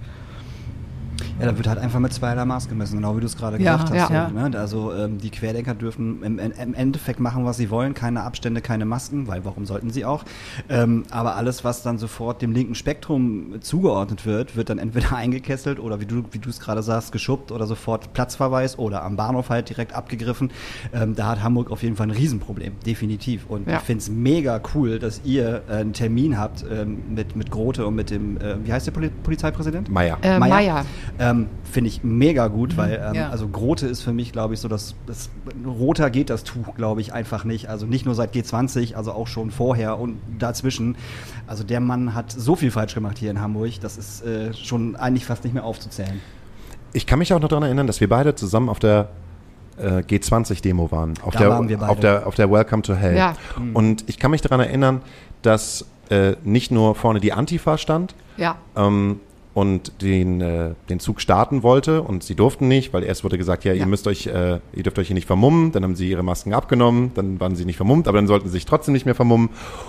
[1.41, 3.77] Ja, da wird halt einfach mit zweierlei Maß gemessen, genau wie du es gerade Ja,
[3.77, 4.11] gesagt hast.
[4.11, 4.29] ja.
[4.29, 4.59] so, ne?
[4.59, 7.95] Also ähm, die Querdenker dürfen im, im Endeffekt machen, was sie wollen.
[7.95, 10.25] Keine Abstände, keine Masken, weil warum sollten sie auch?
[10.69, 15.79] Ähm, aber alles, was dann sofort dem linken Spektrum zugeordnet wird, wird dann entweder eingekesselt
[15.81, 19.51] oder wie du wie du es gerade sagst, geschubbt oder sofort Platzverweis oder am Bahnhof
[19.51, 20.51] halt direkt abgegriffen.
[20.93, 23.47] Ähm, da hat Hamburg auf jeden Fall ein Riesenproblem, definitiv.
[23.49, 23.77] Und Ja.
[23.77, 27.87] ich finde es mega cool, dass ihr äh, einen Termin habt ähm, mit, mit Grote
[27.87, 29.89] und mit dem, äh, wie heißt der Poli Polizeipräsident?
[29.89, 30.19] Meier.
[30.23, 30.49] Äh, Meier.
[30.55, 30.85] Meier.
[31.19, 33.29] Ähm, Finde ich mega gut, weil ähm, Ja.
[33.31, 35.31] also Grote ist für mich, glaube ich, so das, das
[35.67, 37.69] roter geht das Tuch, glaube ich, einfach nicht.
[37.69, 40.97] Also nicht nur seit G20, also auch schon vorher und dazwischen.
[41.47, 44.97] Also der Mann hat so viel falsch gemacht hier in Hamburg, das ist äh, schon
[44.97, 46.21] eigentlich fast nicht mehr aufzuzählen.
[46.93, 49.09] Ich kann mich auch noch daran erinnern, dass wir beide zusammen auf der
[49.77, 51.15] äh, G20-Demo waren.
[51.23, 51.91] Auf Da der, waren wir beide.
[51.93, 53.17] Auf der, auf der Welcome to Hell.
[53.17, 53.35] Ja.
[53.75, 55.03] Und ich kann mich daran erinnern,
[55.43, 58.57] dass äh, nicht nur vorne die Antifa stand Ja.
[58.77, 59.21] ähm,
[59.59, 63.65] und den, äh, den Zug starten wollte und sie durften nicht, weil erst wurde gesagt,
[63.65, 63.81] ja, Ja.
[63.81, 66.53] ihr müsst euch, äh, ihr dürft euch hier nicht vermummen, dann haben sie ihre Masken
[66.55, 69.49] abgenommen, dann waren sie nicht vermummt, aber dann sollten sie sich trotzdem nicht mehr vermummen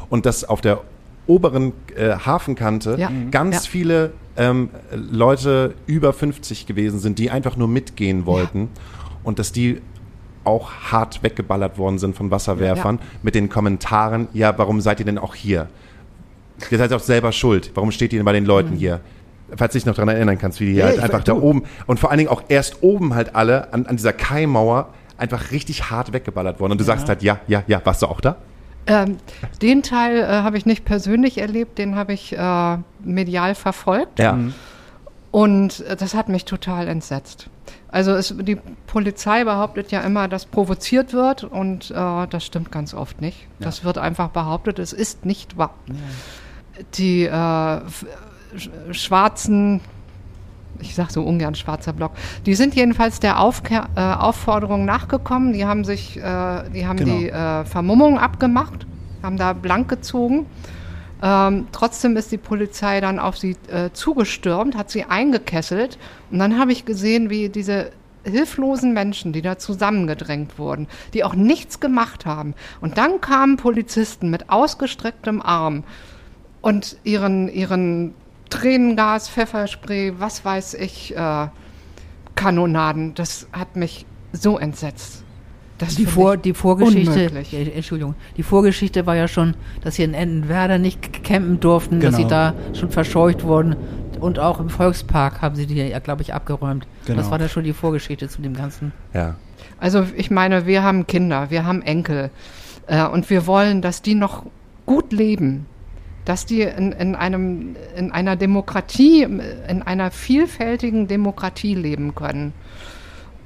[0.10, 0.82] und dass auf der
[1.28, 3.12] oberen äh, Hafenkante Ja.
[3.30, 3.70] ganz Ja.
[3.70, 8.70] viele ähm, Leute über 50 gewesen sind, die einfach nur mitgehen wollten
[9.24, 9.82] und dass die
[10.46, 15.20] auch hart weggeballert worden sind von Wasserwerfern mit den Kommentaren, ja, warum seid ihr denn
[15.20, 15.68] auch hier?
[16.72, 17.72] Ihr seid doch selber schuld.
[17.76, 19.00] Warum steht ihr denn bei den Leuten hier?
[19.56, 22.00] Falls du dich noch daran erinnern kannst, wie die Ja, halt einfach da oben und
[22.00, 26.14] vor allen Dingen auch erst oben halt alle an, an dieser Kaimauer einfach richtig hart
[26.14, 26.74] weggeballert worden.
[26.74, 28.38] Und du sagst halt, ja, ja, ja, warst du auch da?
[28.88, 29.18] Ähm,
[29.62, 34.20] den Teil äh, habe ich nicht persönlich erlebt, den habe ich äh, medial verfolgt.
[34.20, 34.38] Ja.
[35.32, 37.50] Und äh, das hat mich total entsetzt.
[37.92, 42.94] Also es, die Polizei behauptet ja immer, dass provoziert wird und äh, das stimmt ganz
[42.94, 43.48] oft nicht.
[43.60, 45.74] Das wird einfach behauptet, es ist nicht wahr.
[46.96, 47.82] Die äh,
[48.92, 49.82] schwarzen,
[50.80, 52.12] ich sage so ungern schwarzer Block,
[52.46, 55.54] die sind jedenfalls der Aufke äh, Aufforderung nachgekommen.
[55.54, 56.22] Die haben sich, äh,
[56.70, 57.18] die haben Genau.
[57.18, 58.86] die äh, Vermummung abgemacht,
[59.22, 60.46] haben da blank gezogen.
[61.22, 65.98] Ähm, trotzdem ist die Polizei dann auf sie äh, zugestürmt, hat sie eingekesselt.
[66.32, 67.92] Und dann habe ich gesehen, wie diese
[68.24, 72.54] hilflosen Menschen, die da zusammengedrängt wurden, die auch nichts gemacht haben.
[72.80, 75.84] Und dann kamen Polizisten mit ausgestrecktem Arm
[76.62, 78.14] und ihren, ihren
[78.50, 81.48] Tränengas, Pfefferspray, was weiß ich, äh,
[82.36, 83.14] Kanonaden.
[83.16, 85.24] Das hat mich so entsetzt.
[85.78, 87.54] Das Die, Vor, die Vorgeschichte, unmöglich.
[87.54, 92.16] ja, Entschuldigung, die Vorgeschichte war ja schon, dass sie in Entenwerder nicht campen durften, dass
[92.18, 92.30] sie Genau.
[92.30, 93.78] da schon verscheucht wurden.
[94.20, 96.86] Und auch im Volkspark haben sie die ja, glaube ich, abgeräumt.
[97.06, 97.18] Genau.
[97.20, 98.92] Das war da schon die Vorgeschichte zu dem Ganzen.
[99.14, 99.36] Ja.
[99.80, 102.30] Also ich meine, wir haben Kinder, wir haben Enkel
[102.88, 104.46] äh, und wir wollen, dass die noch
[104.86, 105.66] gut leben,
[106.30, 112.54] dass die in, in, einem, in einer Demokratie, in einer vielfältigen Demokratie leben können.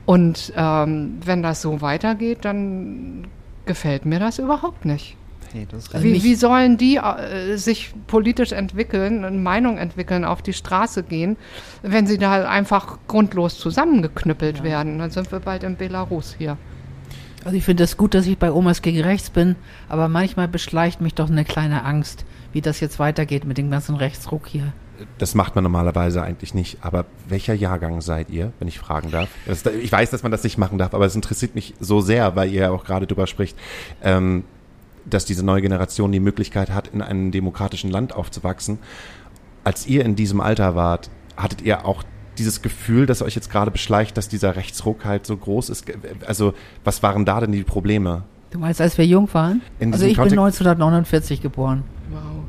[0.05, 3.27] Und ähm, wenn das so weitergeht, dann
[3.65, 5.15] gefällt mir das überhaupt nicht.
[5.53, 10.51] Nee, das Wie, wie sollen die äh, sich politisch entwickeln, eine Meinung entwickeln, auf die
[10.51, 11.38] Straße gehen,
[11.84, 14.99] wenn sie da einfach grundlos zusammengeknüppelt werden?
[14.99, 16.57] Dann sind wir bald in Belarus hier.
[17.45, 19.55] Also ich finde es gut, dass ich bei Omas gegen rechts bin,
[19.88, 23.95] aber manchmal beschleicht mich doch eine kleine Angst, wie das jetzt weitergeht mit dem ganzen
[23.95, 24.74] Rechtsruck hier.
[25.18, 26.78] Das macht man normalerweise eigentlich nicht.
[26.82, 29.30] Aber welcher Jahrgang seid ihr, wenn ich fragen darf?
[29.45, 32.36] Das, ich weiß, dass man das nicht machen darf, aber es interessiert mich so sehr,
[32.36, 33.58] weil ihr ja auch gerade drüber spricht,
[34.04, 34.43] ähm,
[35.06, 38.80] dass diese neue Generation die Möglichkeit hat, in einem demokratischen Land aufzuwachsen.
[39.64, 42.04] Als ihr in diesem Alter wart, hattet ihr auch
[42.38, 45.86] dieses Gefühl, das euch jetzt gerade beschleicht, dass dieser Rechtsruck halt so groß ist?
[46.26, 48.24] Also, was waren da denn die Probleme?
[48.51, 49.62] Du meinst, als wir jung waren?
[49.80, 51.84] In also ich bin Kontext- 1949 geboren.
[52.12, 52.43] Wow.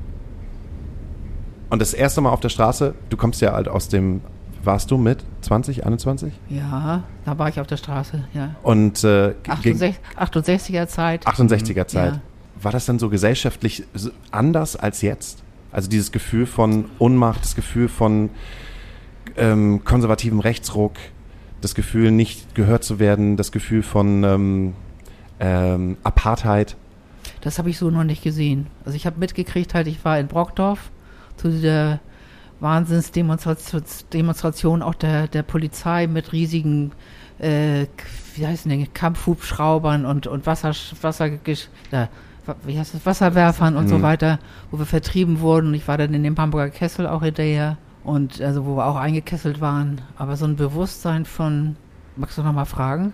[1.71, 4.21] Und das erste Mal auf der Straße, du kommst ja halt aus dem,
[4.63, 6.33] warst du mit 20, 21?
[6.49, 8.55] Ja, da war ich auf der Straße, ja.
[8.63, 9.83] Und äh, gegen
[10.17, 11.27] 68, 68er Zeit.
[11.27, 12.15] 68er Zeit.
[12.15, 12.21] Ja.
[12.63, 13.85] War das dann so gesellschaftlich
[14.31, 15.43] anders als jetzt?
[15.73, 18.31] Also dieses Gefühl von Unmacht, das Gefühl von
[19.37, 20.93] ähm, konservativem Rechtsruck,
[21.61, 24.75] das Gefühl, nicht gehört zu werden, das Gefühl von ähm,
[25.41, 26.77] ähm, Apartheid.
[27.41, 28.69] Das habe ich so noch nicht gesehen.
[28.85, 30.91] Also ich habe mitgekriegt, halt, ich war in Brockdorf
[31.37, 32.01] zu dieser
[32.61, 33.83] Wahnsinnsdemonstration
[34.13, 36.93] Demonstration auch der, der Polizei mit riesigen,
[37.39, 37.87] äh,
[38.37, 40.73] wie heißen die, Kampfhubschraubern und, und Wasser,
[41.03, 41.29] Wasser,
[41.93, 42.09] ja,
[42.65, 44.03] wie heißt das, Wasserwerfern und so Mhm.
[44.03, 44.39] weiter,
[44.71, 45.69] wo wir vertrieben wurden.
[45.69, 48.97] Und ich war dann in dem Hamburger Kessel auch hinterher und also wo wir auch
[48.97, 50.01] eingekesselt waren.
[50.17, 51.77] Aber so ein Bewusstsein von,
[52.17, 53.13] magst du noch mal fragen?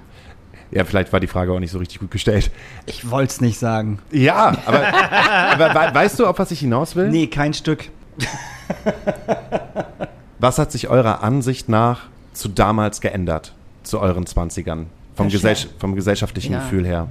[0.72, 2.50] Ja, vielleicht war die Frage auch nicht so richtig gut gestellt.
[2.86, 3.98] Ich wollte es nicht sagen.
[4.12, 4.82] Ja, aber,
[5.52, 7.08] aber we- weißt du, auf was ich hinaus will?
[7.10, 7.90] Nee, kein Stück.
[10.38, 12.02] Was hat sich eurer Ansicht nach
[12.32, 14.86] zu damals geändert, zu euren 20ern?
[15.14, 16.60] Vom, Gesell vom gesellschaftlichen Ja.
[16.60, 17.08] Gefühl her.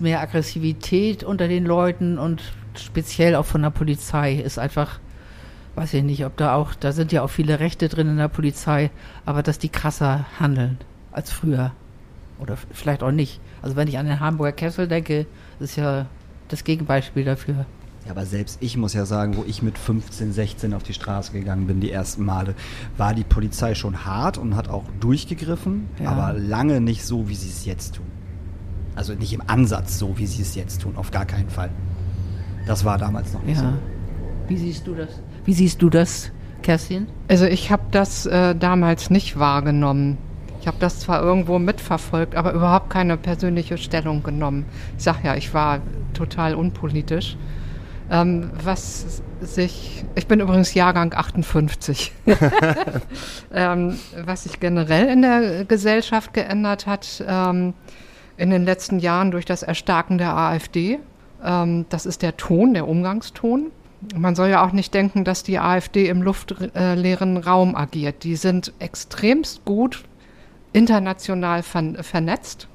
[0.00, 2.42] Mehr Aggressivität unter den Leuten und
[2.78, 4.98] speziell auch von der Polizei ist einfach,
[5.74, 8.28] weiß ich nicht, ob da auch, da sind ja auch viele Rechte drin in der
[8.28, 8.90] Polizei,
[9.26, 10.78] aber dass die krasser handeln
[11.12, 11.72] als früher.
[12.38, 13.40] Oder vielleicht auch nicht.
[13.60, 15.26] Also wenn ich an den Hamburger Kessel denke,
[15.58, 16.06] ist ja
[16.48, 17.66] das Gegenbeispiel dafür.
[18.06, 21.32] Ja, aber selbst ich muss ja sagen, wo ich mit 15, 16 auf die Straße
[21.32, 22.54] gegangen bin, die ersten Male,
[22.96, 26.10] war die Polizei schon hart und hat auch durchgegriffen, Ja.
[26.10, 28.06] aber lange nicht so, wie sie es jetzt tun.
[28.94, 31.70] Also nicht im Ansatz so, wie sie es jetzt tun, auf gar keinen Fall.
[32.66, 33.74] Das war damals noch nicht Ja.
[34.48, 35.08] Wie siehst du das?
[35.44, 36.30] Wie siehst du das,
[36.62, 37.06] Kerstin?
[37.28, 40.18] Also ich habe das äh, damals nicht wahrgenommen.
[40.60, 44.64] Ich habe das zwar irgendwo mitverfolgt, aber überhaupt keine persönliche Stellung genommen.
[44.96, 45.80] Ich sag ja, ich war
[46.14, 47.36] total unpolitisch.
[48.10, 52.12] Ähm, was sich, ich bin übrigens Jahrgang 58.
[53.52, 57.74] ähm, was sich generell in der Gesellschaft geändert hat ähm,
[58.36, 61.00] in den letzten Jahren durch das Erstarken der AfD,
[61.44, 63.72] ähm, das ist der Ton, der Umgangston.
[64.14, 68.24] Man soll ja auch nicht denken, dass die AfD im luftleeren Raum agiert.
[68.24, 70.04] Die sind extremst gut
[70.72, 72.68] international ver vernetzt.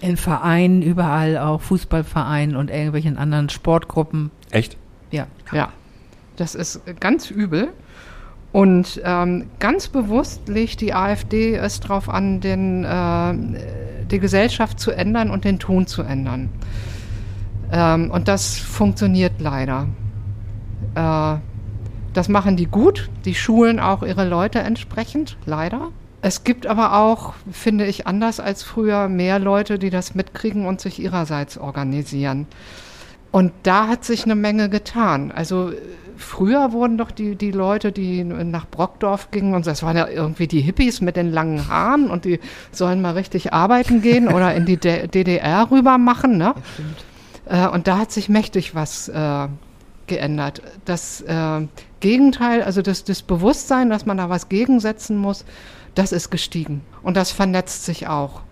[0.00, 4.30] In Vereinen, überall auch Fußballvereinen und irgendwelchen anderen Sportgruppen.
[4.54, 4.76] Echt?
[5.10, 5.26] Ja.
[5.52, 5.72] Ja,
[6.36, 7.72] das ist ganz übel.
[8.52, 13.34] Und ähm, ganz bewusst legt die AfD es darauf an, den, äh,
[14.08, 16.50] die Gesellschaft zu ändern und den Ton zu ändern.
[17.72, 19.88] Ähm, und das funktioniert leider.
[20.94, 21.36] Äh,
[22.12, 23.10] das machen die gut.
[23.24, 25.88] Die schulen auch ihre Leute entsprechend, leider.
[26.22, 30.80] Es gibt aber auch, finde ich, anders als früher mehr Leute, die das mitkriegen und
[30.80, 32.46] sich ihrerseits organisieren.
[33.34, 35.32] Und da hat sich eine Menge getan.
[35.32, 35.76] Also äh,
[36.16, 40.46] früher wurden doch die, die Leute, die nach Brockdorf gingen, und das waren ja irgendwie
[40.46, 42.38] die Hippies mit den langen Haaren und die
[42.70, 46.38] sollen mal richtig arbeiten gehen oder in die D DDR rüber machen.
[46.38, 46.54] Ne?
[47.46, 49.48] Äh, und da hat sich mächtig was äh,
[50.06, 50.62] geändert.
[50.84, 51.66] Das äh,
[51.98, 55.44] Gegenteil, also das, das Bewusstsein, dass man da was gegensetzen muss,
[55.96, 56.82] das ist gestiegen.
[57.02, 58.42] Und das vernetzt sich auch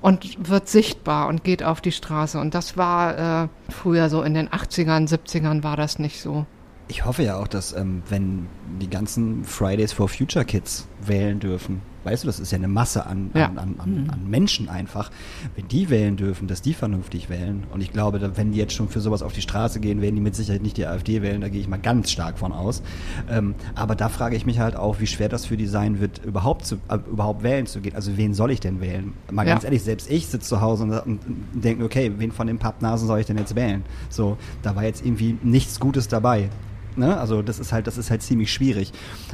[0.00, 2.38] und wird sichtbar und geht auf die Straße.
[2.38, 6.46] Und das war äh, früher so in den 80ern, 70ern war das nicht so.
[6.88, 8.48] Ich hoffe ja auch, dass ähm, wenn
[8.80, 13.04] die ganzen Fridays for Future Kids wählen dürfen, weißt du, das ist ja eine Masse
[13.06, 13.46] an, Ja.
[13.46, 15.10] an, an, an, an Menschen einfach,
[15.54, 17.64] wenn die wählen dürfen, dass die vernünftig wählen.
[17.74, 20.22] Und ich glaube, wenn die jetzt schon für sowas auf die Straße gehen, werden die
[20.22, 22.82] mit Sicherheit nicht die AfD wählen, da gehe ich mal ganz stark von aus.
[23.30, 26.24] Ähm, aber da frage ich mich halt auch, wie schwer das für die sein wird,
[26.24, 27.94] überhaupt, zu, äh, überhaupt wählen zu gehen.
[27.94, 29.12] Also wen soll ich denn wählen?
[29.30, 29.52] Mal Ja.
[29.52, 31.20] ganz ehrlich, selbst ich sitze zu Hause und, und
[31.52, 33.84] denke, okay, wen von den Pappnasen soll ich denn jetzt wählen?
[34.08, 36.48] So, da war jetzt irgendwie nichts Gutes dabei.
[36.96, 37.16] Ne?
[37.18, 38.92] Also das ist halt, das ist halt ziemlich schwierig.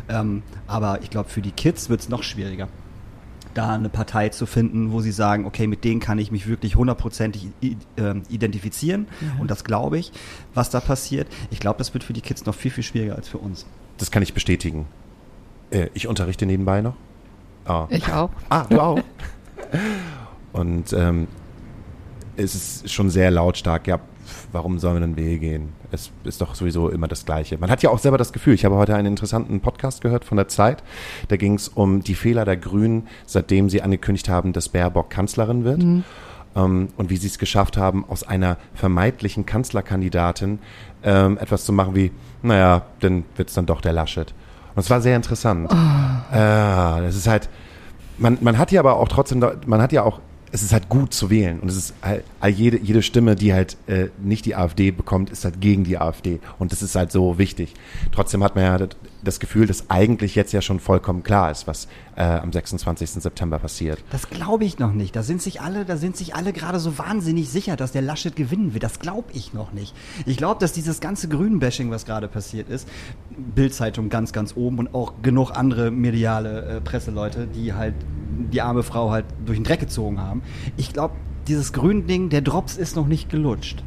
[0.08, 2.68] Ähm, aber ich glaube, für die Kids wird es noch schwieriger,
[3.54, 6.76] da eine Partei zu finden, wo sie sagen, okay, mit denen kann ich mich wirklich
[6.76, 9.06] hundertprozentig i- ähm, identifizieren.
[9.38, 10.12] Und das glaube ich,
[10.54, 11.26] was da passiert.
[11.50, 13.64] Ich glaube, das wird für die Kids noch viel, viel schwieriger als für uns.
[13.98, 14.86] Das kann ich bestätigen.
[15.70, 16.96] Äh, ich unterrichte nebenbei noch.
[17.64, 18.30] Ah, Ich auch.
[18.50, 19.00] ah du auch.
[20.52, 21.26] Und ähm,
[22.36, 23.86] es ist schon sehr lautstark.
[23.86, 24.00] Ja,
[24.56, 25.68] warum sollen wir denn wählen gehen?
[25.92, 27.58] Es ist doch sowieso immer das Gleiche.
[27.58, 30.38] Man hat ja auch selber das Gefühl, ich habe heute einen interessanten Podcast gehört von
[30.38, 30.82] der Zeit.
[31.28, 35.64] Da ging es um die Fehler der Grünen, seitdem sie angekündigt haben, dass Baerbock Kanzlerin
[35.64, 35.82] wird.
[36.56, 40.58] Ähm, und wie sie es geschafft haben, aus einer vermeintlichen Kanzlerkandidatin
[41.02, 44.32] ähm, etwas zu machen wie, naja, dann wird's dann doch der Laschet.
[44.74, 45.70] Und es war sehr interessant.
[46.32, 47.50] Äh, das ist halt,
[48.16, 50.20] man, man hat ja aber auch trotzdem, man hat ja auch,
[50.52, 51.60] es ist halt gut zu wählen.
[51.60, 55.44] Und es ist halt, jede, jede Stimme, die halt äh, nicht die AfD bekommt, ist
[55.44, 56.40] halt gegen die AfD.
[56.58, 57.74] Und das ist halt so wichtig.
[58.12, 58.88] Trotzdem hat man ja
[59.22, 63.10] das Gefühl, dass eigentlich jetzt ja schon vollkommen klar ist, was äh, am 26.
[63.10, 64.02] September passiert.
[64.10, 65.16] Das glaube ich noch nicht.
[65.16, 68.36] Da sind sich alle, da sind sich alle gerade so wahnsinnig sicher, dass der Laschet
[68.36, 68.80] gewinnen will.
[68.80, 69.94] Das glaube ich noch nicht.
[70.26, 72.88] Ich glaube, dass dieses ganze Grünbashing, was gerade passiert ist,
[73.36, 77.94] Bildzeitung ganz, ganz oben und auch genug andere mediale äh, Presseleute, die halt
[78.36, 80.42] die arme Frau halt durch den Dreck gezogen haben.
[80.76, 81.14] Ich glaube,
[81.48, 83.82] dieses Grün-Ding, der Drops ist noch nicht gelutscht.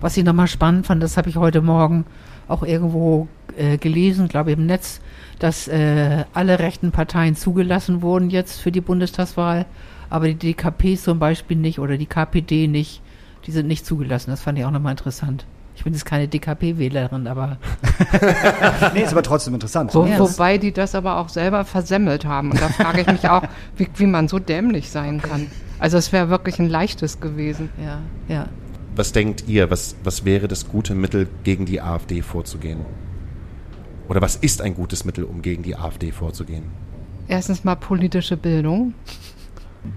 [0.00, 2.04] Was ich nochmal spannend fand, das habe ich heute Morgen
[2.48, 5.00] auch irgendwo äh, gelesen, glaube ich im Netz,
[5.38, 9.66] dass äh, alle rechten Parteien zugelassen wurden jetzt für die Bundestagswahl,
[10.10, 13.02] aber die DKP zum Beispiel nicht oder die KPD nicht.
[13.46, 14.30] Die sind nicht zugelassen.
[14.30, 15.46] Das fand ich auch nochmal interessant.
[15.76, 17.58] Ich bin jetzt keine DKP-Wählerin, aber.
[18.94, 19.94] nee, ist aber trotzdem interessant.
[19.94, 22.50] Wo, wobei die das aber auch selber versemmelt haben.
[22.50, 23.42] Und da frage ich mich auch,
[23.76, 25.48] wie, wie man so dämlich sein kann.
[25.78, 27.68] Also es wäre wirklich ein leichtes gewesen.
[27.82, 28.00] Ja,
[28.34, 28.48] ja.
[28.96, 32.80] Was denkt ihr, was, was wäre das gute Mittel, gegen die AfD vorzugehen?
[34.08, 36.64] Oder was ist ein gutes Mittel, um gegen die AfD vorzugehen?
[37.28, 38.94] Erstens mal politische Bildung.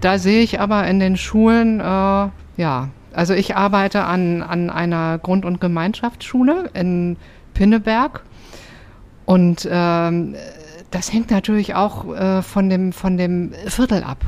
[0.00, 5.18] Da sehe ich aber in den Schulen, äh, ja, also ich arbeite an, an einer
[5.18, 7.16] Grund- und Gemeinschaftsschule in
[7.54, 8.22] Pinneberg
[9.26, 10.34] und ähm,
[10.90, 14.24] das hängt natürlich auch äh, von, dem, von dem Viertel ab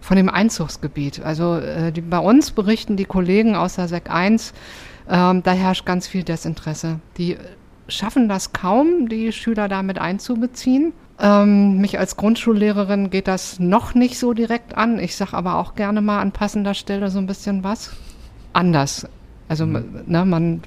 [0.00, 1.22] von dem Einzugsgebiet.
[1.22, 4.52] Also äh, die, bei uns berichten die Kollegen aus der SEC 1,
[5.08, 7.00] ähm, da herrscht ganz viel Desinteresse.
[7.16, 7.36] Die
[7.88, 10.92] schaffen das kaum, die Schüler damit einzubeziehen.
[11.20, 14.98] Ähm, mich als Grundschullehrerin geht das noch nicht so direkt an.
[14.98, 17.92] Ich sage aber auch gerne mal an passender Stelle so ein bisschen was.
[18.52, 19.06] Anders.
[19.48, 20.04] Also mhm.
[20.06, 20.62] ne, man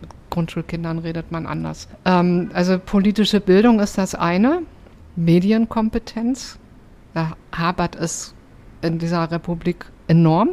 [0.00, 1.88] mit Grundschulkindern redet man anders.
[2.04, 4.62] Ähm, also politische Bildung ist das eine.
[5.16, 6.58] Medienkompetenz.
[7.14, 8.34] Da hapert es
[8.82, 10.50] in dieser Republik enorm,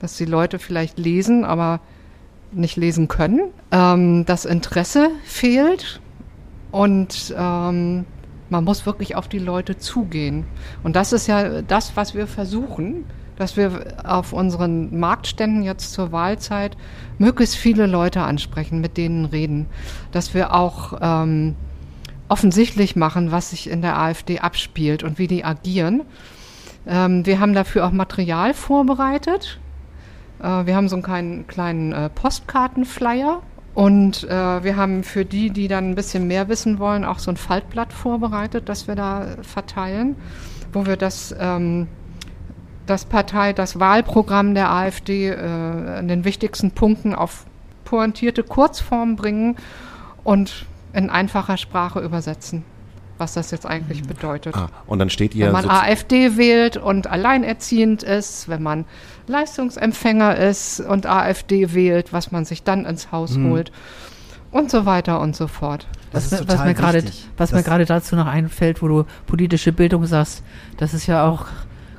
[0.00, 1.80] dass die Leute vielleicht lesen, aber
[2.52, 3.50] nicht lesen können.
[3.72, 6.00] Ähm, das Interesse fehlt
[6.70, 8.04] und ähm,
[8.48, 10.44] man muss wirklich auf die Leute zugehen.
[10.84, 13.04] Und das ist ja das, was wir versuchen,
[13.36, 16.76] dass wir auf unseren Marktständen jetzt zur Wahlzeit
[17.18, 19.66] möglichst viele Leute ansprechen, mit denen reden,
[20.12, 21.54] dass wir auch ähm,
[22.28, 26.02] offensichtlich machen, was sich in der AfD abspielt und wie die agieren.
[26.86, 29.58] Ähm, wir haben dafür auch Material vorbereitet.
[30.40, 33.42] Äh, wir haben so einen kleinen, kleinen äh, Postkartenflyer
[33.74, 37.30] und äh, wir haben für die, die dann ein bisschen mehr wissen wollen, auch so
[37.30, 40.16] ein Faltblatt vorbereitet, das wir da verteilen,
[40.72, 41.88] wo wir das, ähm,
[42.86, 47.44] das Partei, das Wahlprogramm der AfD äh, in den wichtigsten Punkten auf
[47.84, 49.56] pointierte Kurzform bringen
[50.24, 52.64] und in einfacher Sprache übersetzen
[53.18, 54.08] was das jetzt eigentlich mhm.
[54.08, 54.54] bedeutet.
[54.54, 55.46] Ah, und dann steht ihr.
[55.46, 58.84] Wenn man AfD wählt und alleinerziehend ist, wenn man
[59.26, 63.50] Leistungsempfänger ist und AfD wählt, was man sich dann ins Haus hm.
[63.50, 63.72] holt
[64.50, 65.86] und so weiter und so fort.
[66.12, 67.04] Das was, was mir gerade,
[67.36, 70.42] was mir gerade dazu noch einfällt, wo du politische Bildung sagst,
[70.76, 71.46] das ist ja auch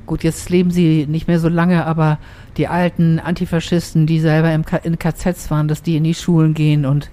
[0.08, 0.24] gut.
[0.24, 2.18] Jetzt leben sie nicht mehr so lange, aber
[2.58, 6.54] die alten Antifaschisten, die selber im K in KZs waren, dass die in die Schulen
[6.54, 7.12] gehen und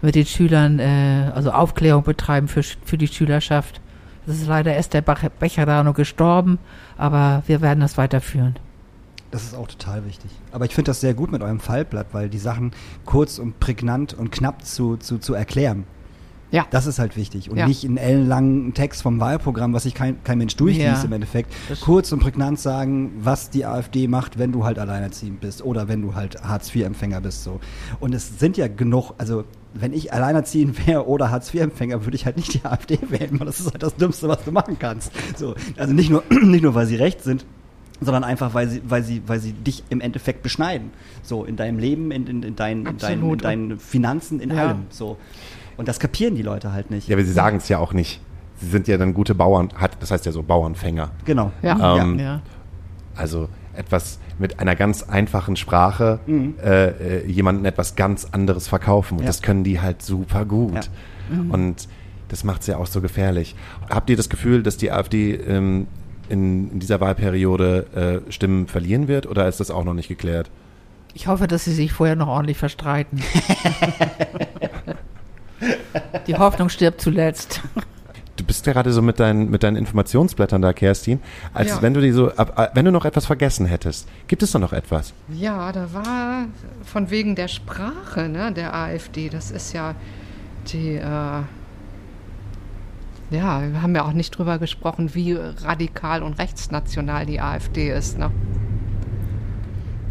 [0.00, 3.80] mit den Schülern, äh, also Aufklärung betreiben für, für die Schülerschaft.
[4.26, 6.58] Das ist leider erst der Becherano gestorben,
[6.96, 8.58] aber wir werden das weiterführen.
[9.30, 10.30] Das ist auch total wichtig.
[10.52, 12.72] Aber ich finde das sehr gut mit eurem Fallblatt, weil die Sachen
[13.04, 15.84] kurz und prägnant und knapp zu, zu, zu erklären.
[16.56, 16.66] Ja.
[16.70, 17.50] Das ist halt wichtig.
[17.50, 17.66] Und ja.
[17.66, 21.04] nicht einen ellenlangen Text vom Wahlprogramm, was sich kein, kein Mensch durchliest ja.
[21.04, 21.52] im Endeffekt.
[21.68, 25.86] Das Kurz und prägnant sagen, was die AfD macht, wenn du halt alleinerziehend bist oder
[25.86, 27.44] wenn du halt Hartz-IV-Empfänger bist.
[27.44, 27.60] So.
[28.00, 29.44] Und es sind ja genug, also
[29.74, 33.60] wenn ich alleinerziehend wäre oder Hartz-IV-Empfänger, würde ich halt nicht die AfD wählen, weil das
[33.60, 35.12] ist halt das Dümmste, was du machen kannst.
[35.36, 37.44] So, also nicht nur, nicht nur, weil sie recht sind,
[38.00, 40.90] sondern einfach, weil sie, weil sie, weil sie dich im Endeffekt beschneiden.
[41.22, 44.68] So, in deinem Leben, in, in, in, dein, in, dein, in deinen Finanzen, in ja.
[44.68, 44.86] allem.
[44.88, 45.18] So.
[45.76, 47.08] Und das kapieren die Leute halt nicht.
[47.08, 48.20] Ja, aber sie sagen es ja auch nicht.
[48.58, 51.10] Sie sind ja dann gute Bauern, hat, das heißt ja so Bauernfänger.
[51.24, 51.52] Genau.
[51.62, 51.98] Ja.
[51.98, 52.40] Ähm, ja.
[53.14, 56.54] Also etwas mit einer ganz einfachen Sprache mhm.
[56.62, 59.18] äh, äh, jemanden etwas ganz anderes verkaufen.
[59.18, 59.26] Und ja.
[59.26, 60.74] das können die halt super gut.
[61.30, 61.36] Ja.
[61.36, 61.50] Mhm.
[61.50, 61.88] Und
[62.28, 63.54] das macht es ja auch so gefährlich.
[63.88, 65.86] Habt ihr das Gefühl, dass die AfD ähm,
[66.28, 70.50] in, in, dieser Wahlperiode äh, Stimmen verlieren wird oder ist das auch noch nicht geklärt?
[71.14, 73.22] Ich hoffe, dass sie sich vorher noch ordentlich verstreiten.
[76.26, 77.60] die Hoffnung stirbt zuletzt
[78.36, 81.20] du bist gerade so mit deinen, mit deinen Informationsblättern da, Kerstin,
[81.54, 81.82] als ja.
[81.82, 84.08] wenn du die so, ab, wenn du noch etwas vergessen hättest.
[84.28, 85.14] Gibt es da noch etwas?
[85.28, 86.46] Ja, da war
[86.84, 89.28] von wegen der Sprache, ne, der AfD.
[89.28, 89.94] Das ist ja
[90.72, 91.42] die, äh,
[93.30, 98.18] Ja, wir haben ja auch nicht drüber gesprochen, wie radikal und rechtsnational die AfD ist.
[98.18, 98.30] Ne?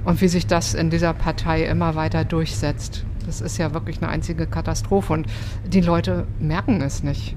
[0.03, 3.05] Und wie sich das in dieser Partei immer weiter durchsetzt.
[3.25, 5.13] Das ist ja wirklich eine einzige Katastrophe.
[5.13, 5.27] Und
[5.65, 7.35] die Leute merken es nicht.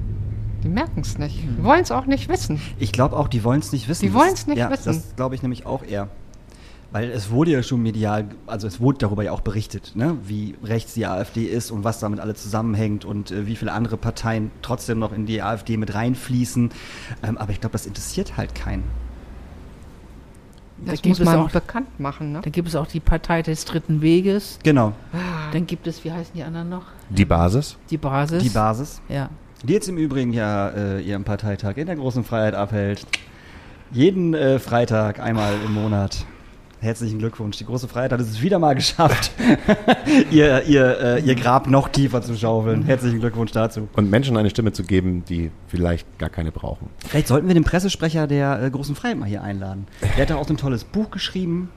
[0.64, 1.42] Die merken es nicht.
[1.42, 2.60] Die wollen es auch nicht wissen.
[2.78, 4.04] Ich glaube auch, die wollen es nicht wissen.
[4.06, 4.86] Die wollen's nicht ja, wissen.
[4.92, 6.08] Das glaube ich nämlich auch eher.
[6.90, 10.54] Weil es wurde ja schon medial, also es wurde darüber ja auch berichtet, ne, wie
[10.64, 14.50] rechts die AfD ist und was damit alle zusammenhängt und äh, wie viele andere Parteien
[14.62, 16.70] trotzdem noch in die AfD mit reinfließen.
[17.22, 18.84] Ähm, aber ich glaube, das interessiert halt keinen.
[20.78, 22.32] Da Das gibt muss es man auch- bekannt machen.
[22.32, 22.40] Ne?
[22.42, 24.58] Dann gibt es auch die Partei des Dritten Weges.
[24.62, 24.92] Genau,
[25.52, 26.86] Dann gibt es, wie heißen die anderen noch?
[27.10, 27.76] Die Basis?
[27.90, 28.42] Die Basis.
[28.42, 29.00] die Basis.
[29.08, 29.30] Ja.
[29.62, 33.06] Die jetzt im Übrigen ja äh, ihren Parteitag in der großen Freiheit abhält.
[33.90, 36.26] Jeden äh, Freitag, einmal im Monat.
[36.80, 37.56] Herzlichen Glückwunsch.
[37.56, 39.32] Die große Freiheit hat es wieder mal geschafft,
[40.30, 42.84] ihr, ihr, äh, ihr Grab noch tiefer zu schaufeln.
[42.84, 43.88] Herzlichen Glückwunsch dazu.
[43.94, 46.88] Und Menschen eine Stimme zu geben, die vielleicht gar keine brauchen.
[47.04, 49.88] Vielleicht sollten wir den Pressesprecher der äh, großen Freiheit mal hier einladen.
[50.02, 51.70] Der hat ja auch so ein tolles Buch geschrieben.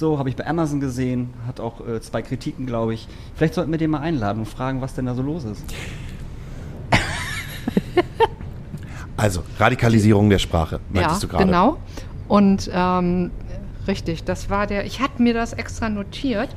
[0.00, 1.28] So, habe ich bei Amazon gesehen.
[1.46, 3.06] Hat auch äh, zwei Kritiken, glaube ich.
[3.34, 5.62] Vielleicht sollten wir den mal einladen und fragen, was denn da so los ist.
[9.18, 11.44] Also, Radikalisierung der Sprache, meintest ja, du gerade.
[11.44, 11.76] genau.
[12.26, 13.30] Und ähm,
[13.86, 16.48] richtig, das war der, ich hatte mir das extra notiert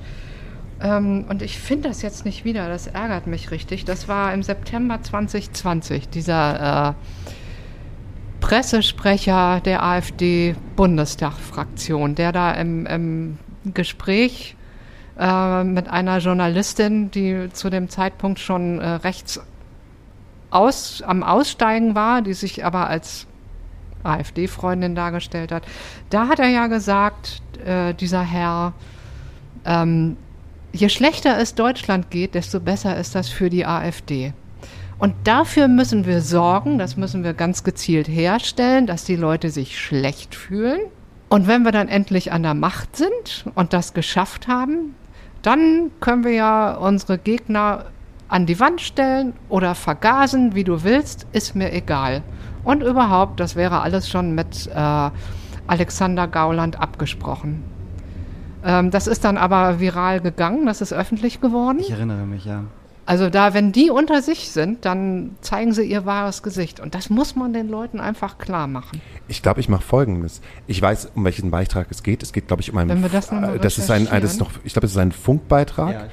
[0.79, 3.83] ähm, und ich finde das jetzt nicht wieder, das ärgert mich richtig.
[3.83, 6.93] Das war im September 2020, dieser äh,
[8.43, 13.37] Pressesprecher der AfD-Bundestagfraktion, der da im, im
[13.73, 14.57] Gespräch
[15.17, 19.39] äh, mit einer Journalistin, die zu dem Zeitpunkt schon äh, rechts
[20.49, 23.27] aus, am Aussteigen war, die sich aber als
[24.03, 25.63] AfD-Freundin dargestellt hat.
[26.09, 28.73] Da hat er ja gesagt, äh, dieser Herr,
[29.63, 30.17] ähm,
[30.73, 34.33] je schlechter es Deutschland geht, desto besser ist das für die AfD.
[34.97, 39.79] Und dafür müssen wir sorgen, das müssen wir ganz gezielt herstellen, dass die Leute sich
[39.79, 40.79] schlecht fühlen.
[41.29, 44.95] Und wenn wir dann endlich an der Macht sind und das geschafft haben,
[45.41, 47.85] dann können wir ja unsere Gegner
[48.27, 52.23] an die Wand stellen oder vergasen, wie du willst, ist mir egal.
[52.63, 55.09] Und überhaupt, das wäre alles schon mit äh,
[55.67, 57.63] Alexander Gauland abgesprochen.
[58.63, 61.79] Ähm, das ist dann aber viral gegangen, das ist öffentlich geworden.
[61.79, 62.63] Ich erinnere mich, ja.
[63.05, 66.79] Also da, wenn die unter sich sind, dann zeigen sie ihr wahres Gesicht.
[66.79, 69.01] Und das muss man den Leuten einfach klar machen.
[69.27, 70.41] Ich glaube, ich mache Folgendes.
[70.67, 72.23] Ich weiß, um welchen Beitrag es geht.
[72.23, 72.89] Es geht, glaube ich, um einen.
[72.89, 74.85] Wenn wir das noch mal äh, das ist ein, äh, das ist noch, ich glaube,
[74.85, 75.93] es ist ein Funkbeitrag.
[75.93, 76.03] Ja,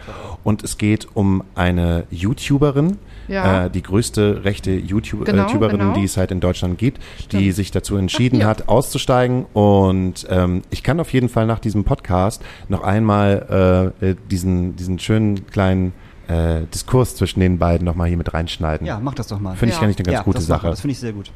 [0.42, 2.96] und es geht um eine YouTuberin,
[3.28, 3.66] Ja.
[3.66, 5.94] äh, die größte rechte YouTube Genau, äh, YouTuberin, genau.
[5.94, 6.98] die es halt in Deutschland gibt,
[7.30, 7.54] die Stimmt.
[7.54, 8.48] sich dazu entschieden Ach, ja.
[8.48, 9.46] hat, auszusteigen.
[9.52, 14.76] Und ähm, ich kann auf jeden Fall nach diesem Podcast noch einmal äh, äh, diesen,
[14.76, 15.92] diesen schönen kleinen
[16.30, 18.86] äh, Diskurs zwischen den beiden noch mal hier mit reinschneiden.
[18.86, 19.56] Ja, mach das doch mal.
[19.56, 19.84] Finde ich Ja.
[19.84, 20.46] eigentlich eine ganz ja, gute das.
[20.46, 20.68] Sache.
[20.68, 21.32] Das finde ich sehr gut.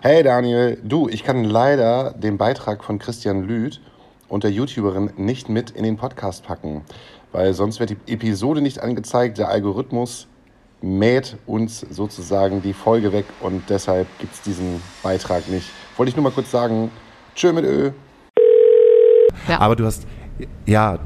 [0.00, 3.80] Hey Daniel, du, ich kann leider den Beitrag von Christian Lüth
[4.28, 6.82] und der YouTuberin nicht mit in den Podcast packen,
[7.32, 9.38] weil sonst wird die Episode nicht angezeigt.
[9.38, 10.28] Der Algorithmus
[10.80, 15.68] mäht uns sozusagen die Folge weg und deshalb gibt es diesen Beitrag nicht.
[15.96, 16.90] Wollte ich nur mal kurz sagen,
[17.34, 17.90] tschö mit Ö.
[19.48, 19.60] Ja.
[19.60, 20.06] Aber du hast,
[20.66, 20.98] ja,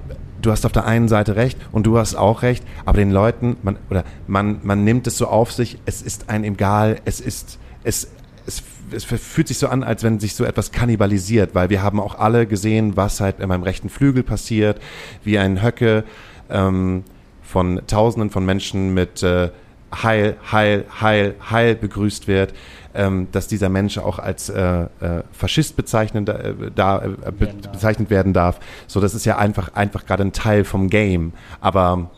[0.43, 3.57] du hast auf der einen Seite recht und du hast auch recht, aber den Leuten,
[3.63, 7.59] man, oder man, man nimmt es so auf sich, es ist ein egal, es ist,
[7.85, 8.09] es,
[8.47, 8.63] es,
[8.93, 12.19] es fühlt sich so an, als wenn sich so etwas kannibalisiert, weil wir haben auch
[12.19, 14.81] alle gesehen, was halt in meinem rechten Flügel passiert,
[15.25, 16.05] wie ein Höcke
[16.49, 17.05] ähm,
[17.43, 19.51] von Tausenden von Menschen mit äh,
[19.93, 22.55] Heil, Heil, Heil, Heil begrüßt wird,
[22.95, 24.87] ähm, dass dieser Mensch auch als äh, äh,
[25.33, 27.73] Faschist bezeichnet, äh, da, äh, be Werden darf.
[27.73, 28.61] bezeichnet werden darf.
[28.87, 31.33] So, das ist ja einfach, einfach gerade ein Teil vom Game.
[31.61, 32.11] Aber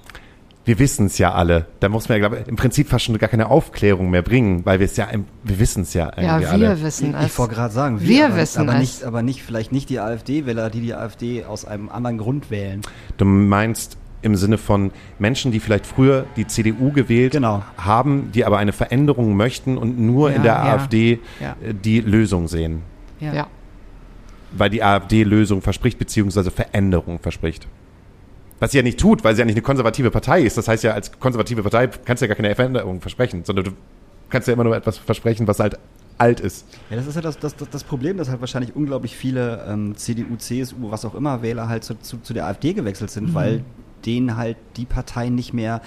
[0.64, 1.66] wir wissen es ja alle.
[1.80, 4.64] Da muss man ja, glaube ich, im Prinzip fast schon gar keine Aufklärung mehr bringen,
[4.64, 6.82] weil wir es ja, im, wir wissen es ja Ja, irgendwie wir alle.
[6.82, 7.26] wissen Ich, es.
[7.32, 8.78] ich wollte gerade sagen, Wir aber, wissen aber es.
[8.80, 12.80] Nicht, aber nicht, vielleicht nicht die AfD-Wähler, die die AfD aus einem anderen Grund wählen.
[13.16, 17.62] Du meinst im Sinne von Menschen, die vielleicht früher die CDU gewählt Genau.
[17.76, 20.62] haben, die aber eine Veränderung möchten und nur in Ja, der ja.
[20.74, 21.56] AfD Ja.
[21.62, 22.82] äh, die Lösung sehen.
[23.20, 23.32] Ja.
[23.34, 23.46] ja.
[24.52, 27.66] weil die AfD Lösung verspricht, beziehungsweise Veränderung verspricht.
[28.60, 30.56] Was sie ja nicht tut, weil sie ja nicht eine konservative Partei ist.
[30.58, 33.70] Das heißt ja, als konservative Partei kannst du ja gar keine Veränderung versprechen, sondern du
[34.28, 35.78] kannst ja immer nur etwas versprechen, was halt
[36.18, 36.66] alt ist.
[36.90, 39.96] Ja, das ist ja das, das, das, das Problem, dass halt wahrscheinlich unglaublich viele ähm,
[39.96, 43.64] CDU, CSU, was auch immer Wähler halt zu, zu, zu der AfD gewechselt sind, weil
[44.06, 45.80] denen halt die Partei nicht mehr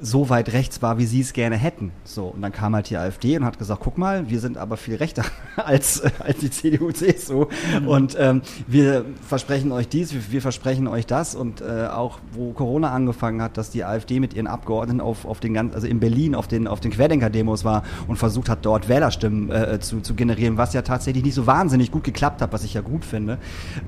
[0.00, 1.92] so weit rechts war, wie sie es gerne hätten.
[2.04, 4.76] So, und dann kam halt die AfD und hat gesagt, guck mal, wir sind aber
[4.76, 5.24] viel rechter
[5.56, 7.46] als, äh, als die CDU, CSU.
[7.80, 7.88] Mhm.
[7.88, 11.34] Und ähm, wir versprechen euch dies, wir, wir versprechen euch das.
[11.34, 15.40] Und äh, auch wo Corona angefangen hat, dass die AfD mit ihren Abgeordneten auf, auf
[15.40, 18.88] den ganzen, also in Berlin auf den, auf den Querdenker-Demos war und versucht hat, dort
[18.88, 22.64] Wählerstimmen äh, zu, zu generieren, was ja tatsächlich nicht so wahnsinnig gut geklappt hat, was
[22.64, 23.38] ich ja gut finde.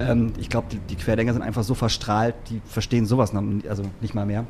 [0.01, 3.83] Ähm, ich glaube, die, die Querdenker sind einfach so verstrahlt, die verstehen sowas noch, also
[4.01, 4.45] nicht mal mehr.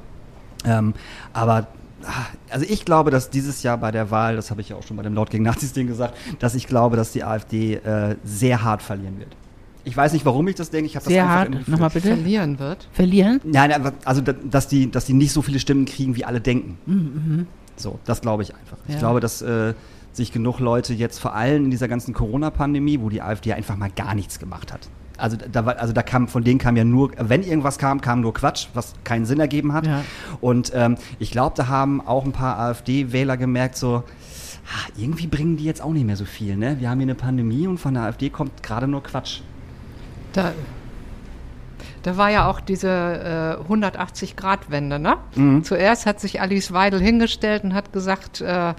[0.65, 0.95] Ähm,
[1.33, 1.69] aber
[2.05, 4.83] ah, also ich glaube, dass dieses Jahr bei der Wahl, das habe ich ja auch
[4.83, 8.63] schon bei dem Laut gegen Nazis-Ding gesagt, dass ich glaube, dass die AfD äh, sehr
[8.63, 9.37] hart verlieren wird.
[9.85, 10.87] Ich weiß nicht, warum ich das denke.
[10.87, 11.67] Ich habe das sehr hart.
[11.67, 12.09] Nochmal bitte.
[12.09, 12.89] Verlieren wird.
[12.93, 13.41] Verlieren?
[13.45, 13.73] Nein,
[14.05, 16.77] also dass die, dass die nicht so viele Stimmen kriegen, wie alle denken.
[16.85, 17.47] Mhm.
[17.77, 18.77] So, das glaube ich einfach.
[18.87, 18.95] Ja.
[18.95, 19.73] Ich glaube, dass äh,
[20.13, 23.91] sich genug Leute jetzt vor allem in dieser ganzen Corona-Pandemie, wo die AfD einfach mal
[23.91, 24.89] gar nichts gemacht hat,
[25.19, 28.21] also da, war, also da kam, von denen kam ja nur, wenn irgendwas kam, kam
[28.21, 29.87] nur Quatsch, was keinen Sinn ergeben hat.
[29.87, 30.05] Ja.
[30.41, 35.57] Und ähm, ich glaube, da haben auch ein paar AfD-Wähler gemerkt, so, ah, irgendwie bringen
[35.57, 36.57] die jetzt auch nicht mehr so viel.
[36.57, 36.77] Ne?
[36.81, 39.41] Wir haben hier eine Pandemie und von der AfD kommt gerade nur Quatsch.
[40.33, 40.53] Da,
[42.03, 44.99] da war ja auch diese äh, 180-Grad-Wende.
[44.99, 45.17] Ne?
[45.35, 45.65] Mhm.
[45.65, 48.75] Zuerst hat sich Alice Weidel hingestellt und hat gesagt, äh,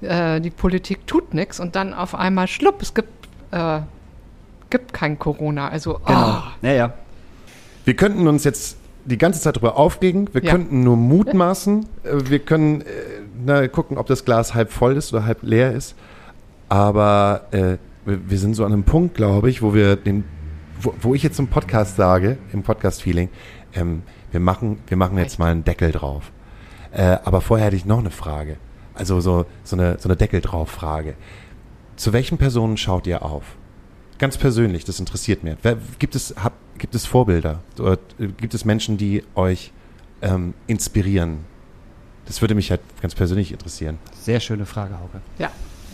[0.00, 3.80] äh, die Politik tut nichts und dann auf einmal schlupp, es gibt äh,
[4.74, 5.68] gibt kein Corona.
[5.68, 6.38] Also, genau.
[6.38, 6.42] Oh.
[6.60, 6.94] Naja.
[7.84, 10.28] Wir könnten uns jetzt die ganze Zeit darüber aufregen.
[10.32, 10.50] Wir ja.
[10.50, 11.86] könnten nur mutmaßen.
[12.02, 12.84] Äh, wir können äh,
[13.44, 15.94] na, gucken, ob das Glas halb voll ist oder halb leer ist.
[16.68, 20.24] Aber äh, wir sind so an einem Punkt, glaube ich, wo wir den,
[20.80, 23.28] wo, wo ich jetzt im Podcast sage, im Podcast-Feeling,
[23.76, 24.02] ähm,
[24.32, 26.32] wir machen, wir machen jetzt mal einen Deckel drauf.
[26.90, 28.56] Äh, aber vorher hätte ich noch eine Frage.
[28.92, 31.14] Also so, so eine, so eine Deckel drauf Frage.
[31.94, 33.44] Zu welchen Personen schaut ihr auf?
[34.24, 35.56] Ganz persönlich, das interessiert mich.
[35.98, 37.60] Gibt es, hab, gibt es Vorbilder?
[37.78, 39.70] Oder äh, gibt es Menschen, die euch
[40.22, 41.40] ähm, inspirieren?
[42.24, 43.98] Das würde mich halt ganz persönlich interessieren.
[44.18, 45.20] Sehr schöne Frage, Hauke.
[45.38, 45.50] Ja,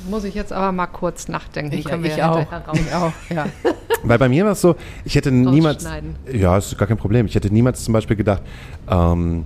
[0.08, 1.76] muss ich jetzt aber mal kurz nachdenken.
[1.76, 2.46] Ich, Können ich, auch.
[2.72, 3.12] ich auch.
[3.30, 3.46] Ja.
[4.04, 5.84] Weil bei mir war es so, ich hätte niemals.
[6.32, 7.26] Ja, ist gar kein Problem.
[7.26, 8.44] Ich hätte niemals zum Beispiel gedacht,
[8.88, 9.44] ähm,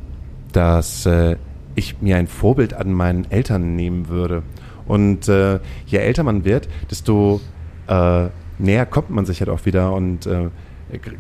[0.53, 1.39] dass äh,
[1.74, 4.43] ich mir ein Vorbild an meinen Eltern nehmen würde.
[4.87, 7.41] Und äh, je älter man wird, desto
[7.87, 8.28] äh,
[8.64, 10.50] näher kommt man sich halt auch wieder und äh,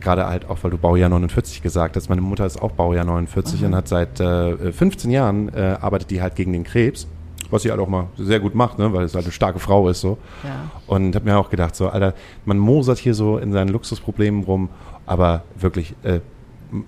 [0.00, 2.08] gerade halt auch, weil du Baujahr 49 gesagt hast.
[2.08, 3.66] Meine Mutter ist auch Baujahr 49 Aha.
[3.66, 7.06] und hat seit äh, 15 Jahren äh, arbeitet die halt gegen den Krebs,
[7.50, 9.88] was sie halt auch mal sehr gut macht, ne, weil es halt eine starke Frau
[9.88, 10.18] ist so.
[10.42, 10.70] Ja.
[10.86, 12.14] Und habe mir auch gedacht, so, Alter,
[12.44, 14.68] man mosert hier so in seinen Luxusproblemen rum,
[15.06, 16.20] aber wirklich, äh,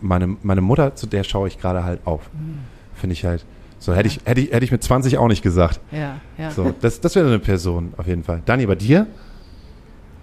[0.01, 2.31] meine, meine Mutter, zu der schaue ich gerade halt auf.
[2.33, 2.59] Mhm.
[2.95, 3.45] Finde ich halt.
[3.79, 5.81] So, hätte ich, hätte ich, hätte ich mit 20 auch nicht gesagt.
[5.93, 6.51] Ja, ja.
[6.51, 8.43] So, das, das wäre eine Person auf jeden Fall.
[8.45, 9.07] Dani, bei dir?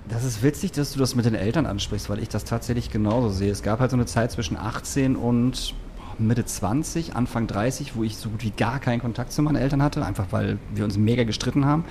[0.10, 3.30] Das ist witzig, dass du das mit den Eltern ansprichst, weil ich das tatsächlich genauso
[3.30, 3.52] sehe.
[3.52, 5.74] Es gab halt so eine Zeit zwischen 18 und
[6.20, 9.82] Mitte 20, Anfang 30, wo ich so gut wie gar keinen Kontakt zu meinen Eltern
[9.82, 11.86] hatte, einfach weil wir uns mega gestritten haben.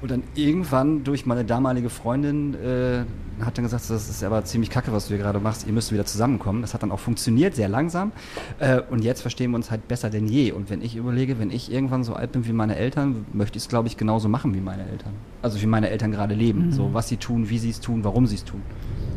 [0.00, 3.04] Und dann irgendwann durch meine damalige Freundin äh,
[3.44, 5.92] hat dann gesagt, das ist aber ziemlich kacke, was du hier gerade machst, ihr müsst
[5.92, 6.62] wieder zusammenkommen.
[6.62, 8.12] Das hat dann auch funktioniert, sehr langsam.
[8.60, 10.52] Äh, und jetzt verstehen wir uns halt besser denn je.
[10.52, 13.64] Und wenn ich überlege, wenn ich irgendwann so alt bin wie meine Eltern, möchte ich
[13.64, 15.12] es, glaube ich, genauso machen wie meine Eltern.
[15.42, 16.66] Also wie meine Eltern gerade leben.
[16.66, 16.72] Mhm.
[16.72, 18.62] So, was sie tun, wie sie es tun, warum sie es tun.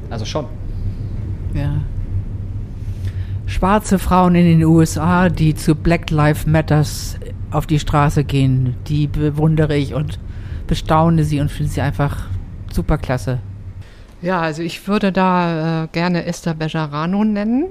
[0.10, 0.46] Also schon.
[1.54, 1.82] Ja.
[3.46, 7.18] Schwarze Frauen in den USA, die zu Black Lives Matters
[7.52, 10.20] auf die Straße gehen, die bewundere ich und
[10.72, 12.28] bestaune sie und finde sie einfach
[12.72, 13.39] super klasse.
[14.22, 17.65] Ja, also ich würde da äh, gerne Esther Bejarano nennen,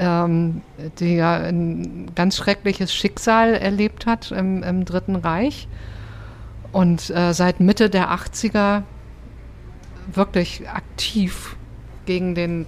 [0.00, 0.62] ähm,
[0.98, 5.68] die ja ein ganz schreckliches Schicksal erlebt hat im, im Dritten Reich
[6.72, 8.82] und äh, seit Mitte der 80er
[10.12, 11.54] wirklich aktiv
[12.06, 12.66] gegen den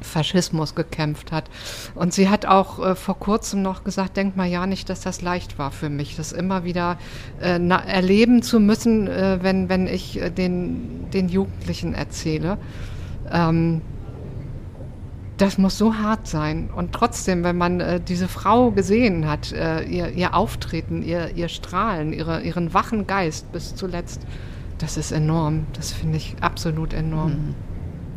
[0.00, 1.50] Faschismus gekämpft hat.
[1.94, 5.22] Und sie hat auch äh, vor kurzem noch gesagt, denk mal ja nicht, dass das
[5.22, 6.98] leicht war für mich, das immer wieder
[7.40, 12.58] äh, na, erleben zu müssen, äh, wenn, wenn ich äh, den, den Jugendlichen erzähle.
[13.30, 13.82] Ähm,
[15.36, 16.70] das muss so hart sein.
[16.74, 21.48] Und trotzdem, wenn man äh, diese Frau gesehen hat, äh, ihr, ihr Auftreten, ihr, ihr
[21.48, 24.22] Strahlen, ihre, ihren wachen Geist bis zuletzt,
[24.78, 25.66] das ist enorm.
[25.74, 27.30] Das finde ich absolut enorm.
[27.30, 27.54] Mhm.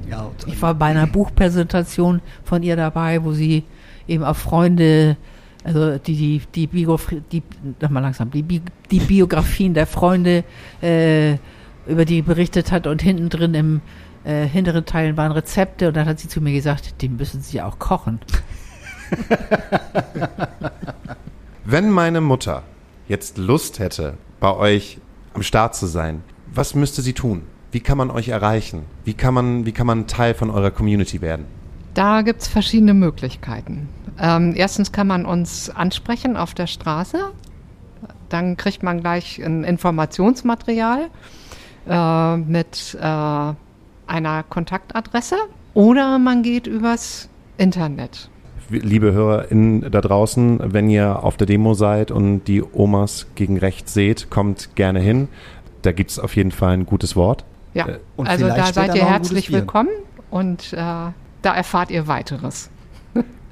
[0.10, 3.64] Ja, ich war bei einer Buchpräsentation von ihr dabei, wo sie
[4.07, 5.18] eben auf Freunde,
[5.64, 7.43] also die, die, die, Biografie, die,
[7.89, 10.43] mal langsam, die, die Biografien der Freunde,
[10.82, 11.36] äh,
[11.88, 13.82] über die berichtet hat und hinten drin im
[14.24, 17.62] äh, hinteren Teilen waren Rezepte und dann hat sie zu mir gesagt, die müssen sie
[17.62, 18.20] auch kochen.
[21.66, 22.64] Wenn meine Mutter
[23.07, 24.99] jetzt Lust hätte, bei euch
[25.34, 27.43] am Start zu sein, was müsste sie tun?
[27.72, 28.84] Wie kann man euch erreichen?
[29.03, 31.45] Wie kann man, wie kann man Teil von eurer Community werden?
[31.93, 33.89] Da gibt es verschiedene Möglichkeiten.
[34.20, 37.32] Ähm, erstens kann man uns ansprechen auf der Straße.
[38.30, 41.09] Dann kriegt man gleich ein Informationsmaterial
[41.88, 43.53] äh, mit äh,
[44.07, 45.36] einer Kontaktadresse.
[45.74, 48.30] Oder man geht übers Internet.
[48.70, 53.93] Liebe HörerInnen da draußen, wenn ihr auf der Demo seid und die Omas gegen rechts
[53.93, 55.28] seht, kommt gerne hin.
[55.82, 57.45] Da gibt es auf jeden Fall ein gutes Wort.
[57.74, 59.89] Ja, Äh, und also da seid ihr herzlich willkommen
[60.32, 61.13] und äh, da
[61.55, 62.70] erfahrt ihr weiteres.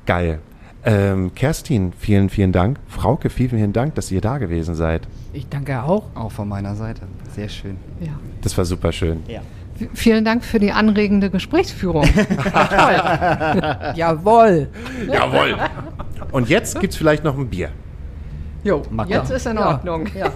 [0.05, 0.39] Geil.
[0.85, 2.79] Ähm, Kerstin, vielen, vielen Dank.
[2.87, 5.07] Frauke, vielen, vielen Dank, dass ihr da gewesen seid.
[5.33, 6.03] Ich danke auch.
[6.15, 7.01] Auch von meiner Seite.
[7.35, 7.77] Sehr schön.
[7.99, 8.11] Ja.
[8.41, 9.21] Das war super schön.
[9.27, 9.41] Ja.
[9.77, 12.03] V- Vielen Dank für die anregende Gesprächsführung.
[13.95, 14.67] Jawohl.
[15.11, 15.57] Jawohl.
[16.31, 17.69] Und jetzt gibt's vielleicht noch ein Bier.
[18.63, 19.57] Jo, Mag jetzt ist in.
[19.57, 20.07] Ordnung.
[20.17, 20.31] Ja.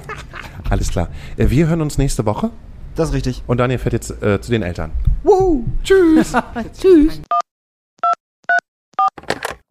[0.70, 1.08] Alles klar.
[1.38, 2.52] Äh, Wir hören uns nächste Woche
[2.96, 3.44] Das ist richtig.
[3.48, 4.92] und Daniel fährt jetzt äh, zu den Eltern.
[6.78, 7.22] Tschüss.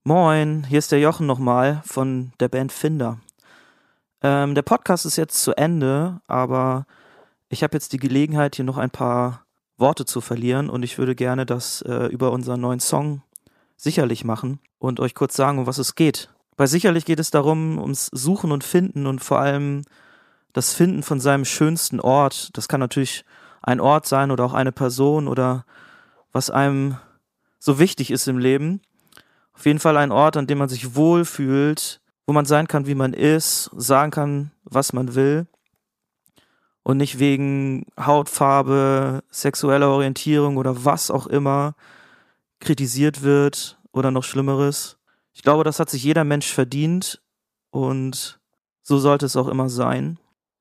[0.04, 3.18] Moin, hier ist der Jochen nochmal von der Band Finder.
[4.22, 6.86] Ähm, der Podcast ist jetzt zu Ende, aber
[7.50, 9.44] ich habe jetzt die Gelegenheit, hier noch ein paar
[9.76, 13.22] Worte zu verlieren und ich würde gerne das äh, über unseren neuen Song
[13.76, 16.30] sicherlich machen und euch kurz sagen, um was es geht.
[16.56, 19.84] Bei sicherlich geht es darum, ums Suchen und Finden und vor allem
[20.52, 22.56] das Finden von seinem schönsten Ort.
[22.56, 23.24] Das kann natürlich
[23.62, 25.64] ein Ort sein oder auch eine Person oder
[26.32, 26.96] was einem
[27.58, 28.80] so wichtig ist im Leben.
[29.52, 32.94] Auf jeden Fall ein Ort, an dem man sich wohlfühlt, wo man sein kann, wie
[32.94, 35.46] man ist, sagen kann, was man will.
[36.82, 41.74] Und nicht wegen Hautfarbe, sexueller Orientierung oder was auch immer
[42.60, 44.96] kritisiert wird oder noch Schlimmeres.
[45.32, 47.20] Ich glaube, das hat sich jeder Mensch verdient
[47.70, 48.38] und
[48.82, 50.19] so sollte es auch immer sein.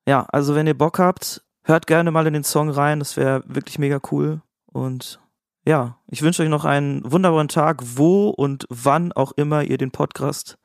[0.10, 3.43] Ja, also wenn ihr Bock habt, hört gerne mal in den Song rein, das wäre
[3.45, 4.41] wirklich mega cool.
[4.66, 5.20] Und
[5.68, 9.91] ja, ich wünsche euch noch einen wunderbaren Tag, wo und wann auch immer ihr den
[9.91, 10.57] Podcast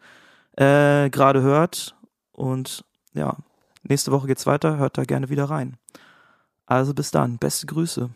[0.56, 1.94] äh, gerade hört.
[2.32, 3.36] Und ja,
[3.82, 4.78] nächste Woche geht's weiter.
[4.78, 5.76] Hört da gerne wieder rein.
[6.64, 7.36] Also bis dann.
[7.36, 8.08] Beste Grüße.